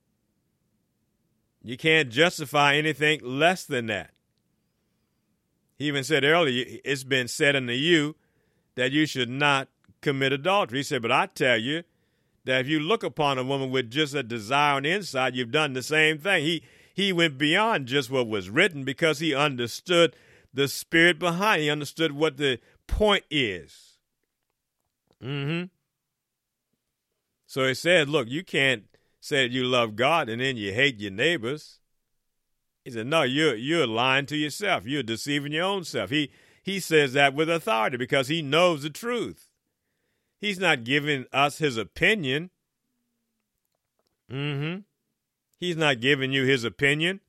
You 1.62 1.78
can't 1.78 2.10
justify 2.10 2.74
anything 2.74 3.20
less 3.22 3.64
than 3.64 3.86
that. 3.86 4.10
He 5.76 5.88
even 5.88 6.04
said 6.04 6.24
earlier, 6.24 6.78
it's 6.84 7.04
been 7.04 7.26
said 7.26 7.56
unto 7.56 7.72
you 7.72 8.14
that 8.76 8.92
you 8.92 9.06
should 9.06 9.30
not 9.30 9.68
commit 10.00 10.32
adultery. 10.32 10.80
He 10.80 10.82
said, 10.82 11.02
but 11.02 11.12
I 11.12 11.26
tell 11.26 11.58
you 11.58 11.84
that 12.44 12.60
if 12.60 12.68
you 12.68 12.80
look 12.80 13.02
upon 13.02 13.38
a 13.38 13.44
woman 13.44 13.70
with 13.70 13.90
just 13.90 14.14
a 14.14 14.22
desire 14.22 14.76
on 14.76 14.82
the 14.82 14.90
inside, 14.90 15.34
you've 15.34 15.50
done 15.50 15.72
the 15.72 15.82
same 15.82 16.18
thing. 16.18 16.44
He 16.44 16.62
he 16.92 17.12
went 17.12 17.38
beyond 17.38 17.86
just 17.86 18.10
what 18.10 18.28
was 18.28 18.48
written 18.48 18.84
because 18.84 19.18
he 19.18 19.34
understood 19.34 20.14
the 20.52 20.68
spirit 20.68 21.18
behind. 21.18 21.62
He 21.62 21.70
understood 21.70 22.12
what 22.12 22.36
the 22.36 22.60
point 22.86 23.24
is. 23.30 23.98
Mm-hmm. 25.22 25.64
So 27.46 27.66
he 27.66 27.74
said, 27.74 28.08
look, 28.08 28.28
you 28.28 28.44
can't 28.44 28.84
say 29.20 29.46
you 29.46 29.64
love 29.64 29.96
God 29.96 30.28
and 30.28 30.40
then 30.40 30.56
you 30.56 30.72
hate 30.72 31.00
your 31.00 31.10
neighbors. 31.10 31.80
He 32.84 32.90
said, 32.90 33.06
no, 33.06 33.22
you're 33.22 33.56
you're 33.56 33.86
lying 33.86 34.26
to 34.26 34.36
yourself. 34.36 34.86
You're 34.86 35.02
deceiving 35.02 35.52
your 35.52 35.64
own 35.64 35.84
self. 35.84 36.10
He 36.10 36.30
he 36.64 36.80
says 36.80 37.12
that 37.12 37.34
with 37.34 37.50
authority 37.50 37.98
because 37.98 38.28
he 38.28 38.40
knows 38.40 38.82
the 38.82 38.90
truth. 38.90 39.50
He's 40.40 40.58
not 40.58 40.82
giving 40.82 41.26
us 41.30 41.58
his 41.58 41.76
opinion. 41.76 42.48
Mm-hmm. 44.32 44.80
He's 45.60 45.76
not 45.76 46.00
giving 46.00 46.32
you 46.32 46.44
his 46.44 46.64
opinion. 46.64 47.20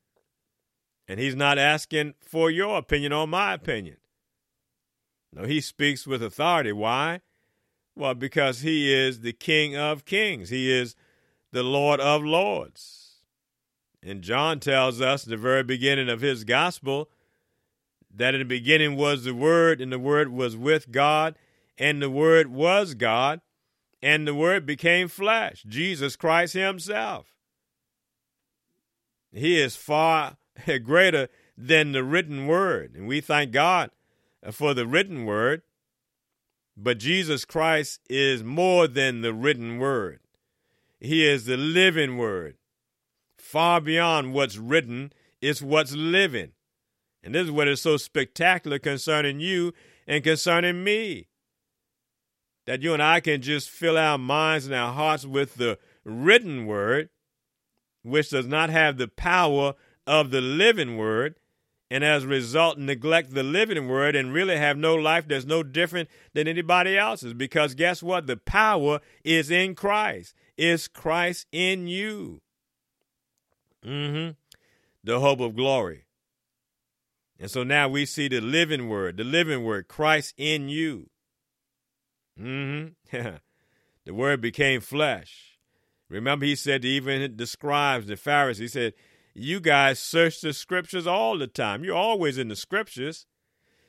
And 1.06 1.20
he's 1.20 1.36
not 1.36 1.58
asking 1.58 2.14
for 2.18 2.50
your 2.50 2.78
opinion 2.78 3.12
or 3.12 3.26
my 3.26 3.52
opinion. 3.52 3.98
No, 5.34 5.44
he 5.44 5.60
speaks 5.60 6.06
with 6.06 6.22
authority. 6.22 6.72
Why? 6.72 7.20
Well, 7.94 8.14
because 8.14 8.60
he 8.60 8.92
is 8.92 9.20
the 9.20 9.34
King 9.34 9.76
of 9.76 10.06
kings. 10.06 10.48
He 10.48 10.72
is 10.72 10.96
the 11.52 11.62
Lord 11.62 12.00
of 12.00 12.24
lords. 12.24 13.16
And 14.02 14.22
John 14.22 14.60
tells 14.60 15.02
us 15.02 15.26
in 15.26 15.30
the 15.30 15.36
very 15.36 15.62
beginning 15.62 16.08
of 16.08 16.22
his 16.22 16.44
gospel 16.44 17.10
that 18.16 18.34
in 18.34 18.40
the 18.40 18.46
beginning 18.46 18.96
was 18.96 19.24
the 19.24 19.34
Word, 19.34 19.80
and 19.80 19.92
the 19.92 19.98
Word 19.98 20.30
was 20.30 20.56
with 20.56 20.90
God, 20.90 21.36
and 21.78 22.00
the 22.00 22.10
Word 22.10 22.48
was 22.48 22.94
God, 22.94 23.40
and 24.02 24.26
the 24.26 24.34
Word 24.34 24.64
became 24.64 25.08
flesh, 25.08 25.64
Jesus 25.66 26.16
Christ 26.16 26.54
Himself. 26.54 27.34
He 29.32 29.60
is 29.60 29.76
far 29.76 30.38
greater 30.82 31.28
than 31.56 31.92
the 31.92 32.02
written 32.02 32.46
Word, 32.46 32.94
and 32.96 33.06
we 33.06 33.20
thank 33.20 33.52
God 33.52 33.90
uh, 34.44 34.50
for 34.50 34.72
the 34.74 34.86
written 34.86 35.24
Word. 35.24 35.62
But 36.76 36.98
Jesus 36.98 37.44
Christ 37.44 38.00
is 38.10 38.44
more 38.44 38.86
than 38.86 39.22
the 39.22 39.32
written 39.32 39.78
Word, 39.78 40.20
He 41.00 41.26
is 41.26 41.44
the 41.44 41.56
living 41.56 42.16
Word. 42.16 42.56
Far 43.36 43.80
beyond 43.80 44.32
what's 44.32 44.56
written 44.56 45.12
is 45.40 45.62
what's 45.62 45.92
living. 45.92 46.52
And 47.26 47.34
this 47.34 47.46
is 47.46 47.50
what 47.50 47.66
is 47.66 47.82
so 47.82 47.96
spectacular 47.96 48.78
concerning 48.78 49.40
you 49.40 49.74
and 50.06 50.22
concerning 50.22 50.84
me. 50.84 51.26
That 52.66 52.82
you 52.82 52.92
and 52.92 53.02
I 53.02 53.18
can 53.18 53.42
just 53.42 53.68
fill 53.68 53.98
our 53.98 54.16
minds 54.16 54.64
and 54.64 54.74
our 54.76 54.92
hearts 54.92 55.26
with 55.26 55.56
the 55.56 55.76
written 56.04 56.66
word, 56.66 57.08
which 58.04 58.30
does 58.30 58.46
not 58.46 58.70
have 58.70 58.96
the 58.96 59.08
power 59.08 59.74
of 60.06 60.30
the 60.30 60.40
living 60.40 60.96
word, 60.96 61.40
and 61.90 62.04
as 62.04 62.22
a 62.22 62.28
result, 62.28 62.78
neglect 62.78 63.34
the 63.34 63.42
living 63.42 63.88
word 63.88 64.14
and 64.14 64.32
really 64.32 64.56
have 64.56 64.76
no 64.76 64.94
life 64.94 65.26
that's 65.26 65.44
no 65.44 65.64
different 65.64 66.08
than 66.32 66.46
anybody 66.46 66.96
else's. 66.96 67.34
Because 67.34 67.74
guess 67.74 68.04
what? 68.04 68.28
The 68.28 68.36
power 68.36 69.00
is 69.24 69.50
in 69.50 69.74
Christ. 69.74 70.32
Is 70.56 70.86
Christ 70.86 71.48
in 71.50 71.88
you? 71.88 72.40
Mm-hmm. 73.84 74.34
The 75.02 75.18
hope 75.18 75.40
of 75.40 75.56
glory. 75.56 76.05
And 77.38 77.50
so 77.50 77.62
now 77.62 77.88
we 77.88 78.06
see 78.06 78.28
the 78.28 78.40
living 78.40 78.88
word, 78.88 79.18
the 79.18 79.24
living 79.24 79.62
word, 79.62 79.88
Christ 79.88 80.34
in 80.36 80.68
you. 80.68 81.10
Mm-hmm. 82.40 83.16
the 84.04 84.14
word 84.14 84.40
became 84.40 84.80
flesh. 84.80 85.58
Remember, 86.08 86.46
he 86.46 86.54
said 86.54 86.82
to 86.82 86.88
even 86.88 87.36
the 87.36 87.46
scribes, 87.46 88.06
the 88.06 88.16
Pharisees, 88.16 88.60
he 88.60 88.68
said, 88.68 88.94
You 89.34 89.60
guys 89.60 89.98
search 89.98 90.40
the 90.40 90.52
scriptures 90.52 91.06
all 91.06 91.36
the 91.36 91.46
time. 91.46 91.84
You're 91.84 91.96
always 91.96 92.38
in 92.38 92.48
the 92.48 92.56
scriptures 92.56 93.26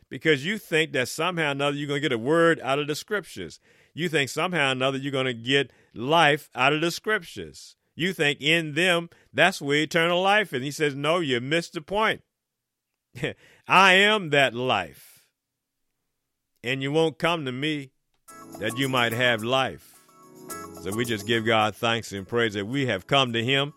because 0.09 0.45
you 0.45 0.57
think 0.57 0.93
that 0.93 1.09
somehow 1.09 1.49
or 1.49 1.51
another 1.51 1.77
you're 1.77 1.87
going 1.87 2.01
to 2.01 2.09
get 2.09 2.15
a 2.15 2.17
word 2.17 2.59
out 2.63 2.79
of 2.79 2.87
the 2.87 2.95
scriptures. 2.95 3.59
You 3.93 4.09
think 4.09 4.29
somehow 4.29 4.69
or 4.69 4.71
another 4.71 4.97
you're 4.97 5.11
going 5.11 5.25
to 5.25 5.33
get 5.33 5.71
life 5.93 6.49
out 6.55 6.73
of 6.73 6.81
the 6.81 6.91
scriptures. 6.91 7.75
You 7.95 8.13
think 8.13 8.41
in 8.41 8.73
them 8.73 9.09
that's 9.33 9.61
where 9.61 9.77
eternal 9.77 10.21
life 10.21 10.49
is. 10.49 10.53
And 10.53 10.63
he 10.63 10.71
says, 10.71 10.95
No, 10.95 11.19
you 11.19 11.39
missed 11.39 11.73
the 11.73 11.81
point. 11.81 12.21
I 13.67 13.93
am 13.93 14.29
that 14.31 14.53
life. 14.53 15.23
And 16.63 16.81
you 16.81 16.91
won't 16.91 17.17
come 17.17 17.45
to 17.45 17.51
me 17.51 17.91
that 18.59 18.77
you 18.77 18.89
might 18.89 19.13
have 19.13 19.43
life. 19.43 19.93
So 20.81 20.91
we 20.95 21.05
just 21.05 21.27
give 21.27 21.45
God 21.45 21.75
thanks 21.75 22.11
and 22.11 22.27
praise 22.27 22.53
that 22.53 22.67
we 22.67 22.87
have 22.87 23.07
come 23.07 23.33
to 23.33 23.43
Him. 23.43 23.73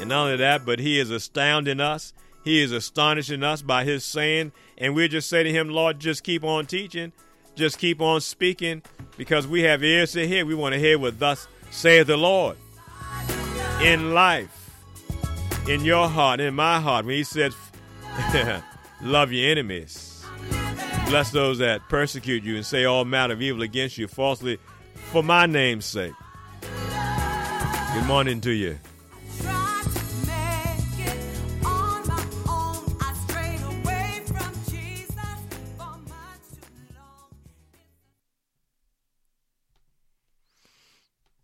And 0.00 0.08
not 0.08 0.24
only 0.24 0.36
that, 0.38 0.66
but 0.66 0.78
He 0.78 0.98
is 0.98 1.10
astounding 1.10 1.80
us. 1.80 2.12
He 2.44 2.60
is 2.60 2.72
astonishing 2.72 3.42
us 3.42 3.62
by 3.62 3.84
His 3.84 4.04
saying. 4.04 4.52
And 4.76 4.94
we 4.94 5.08
just 5.08 5.28
say 5.28 5.42
to 5.42 5.52
Him, 5.52 5.68
Lord, 5.68 6.00
just 6.00 6.24
keep 6.24 6.44
on 6.44 6.66
teaching. 6.66 7.12
Just 7.54 7.78
keep 7.78 8.00
on 8.00 8.20
speaking 8.20 8.82
because 9.16 9.46
we 9.46 9.62
have 9.62 9.84
ears 9.84 10.12
to 10.12 10.26
hear. 10.26 10.44
We 10.44 10.54
want 10.54 10.74
to 10.74 10.78
hear 10.78 10.98
what 10.98 11.18
thus 11.18 11.46
saith 11.70 12.08
the 12.08 12.16
Lord. 12.16 12.56
In 13.82 14.12
life, 14.12 14.70
in 15.68 15.84
your 15.84 16.08
heart, 16.08 16.40
in 16.40 16.54
my 16.54 16.80
heart, 16.80 17.06
when 17.06 17.16
He 17.16 17.24
said, 17.24 17.52
Love 19.02 19.32
your 19.32 19.50
enemies. 19.50 20.24
Bless 21.06 21.30
those 21.30 21.58
that 21.58 21.80
persecute 21.88 22.44
you 22.44 22.56
and 22.56 22.64
say 22.64 22.84
all 22.84 23.04
manner 23.04 23.34
of 23.34 23.42
evil 23.42 23.62
against 23.62 23.98
you 23.98 24.08
falsely 24.08 24.58
for 25.10 25.22
my 25.22 25.46
name's 25.46 25.84
sake. 25.84 26.12
Good 27.94 28.06
morning 28.06 28.40
to 28.42 28.50
you. 28.50 28.78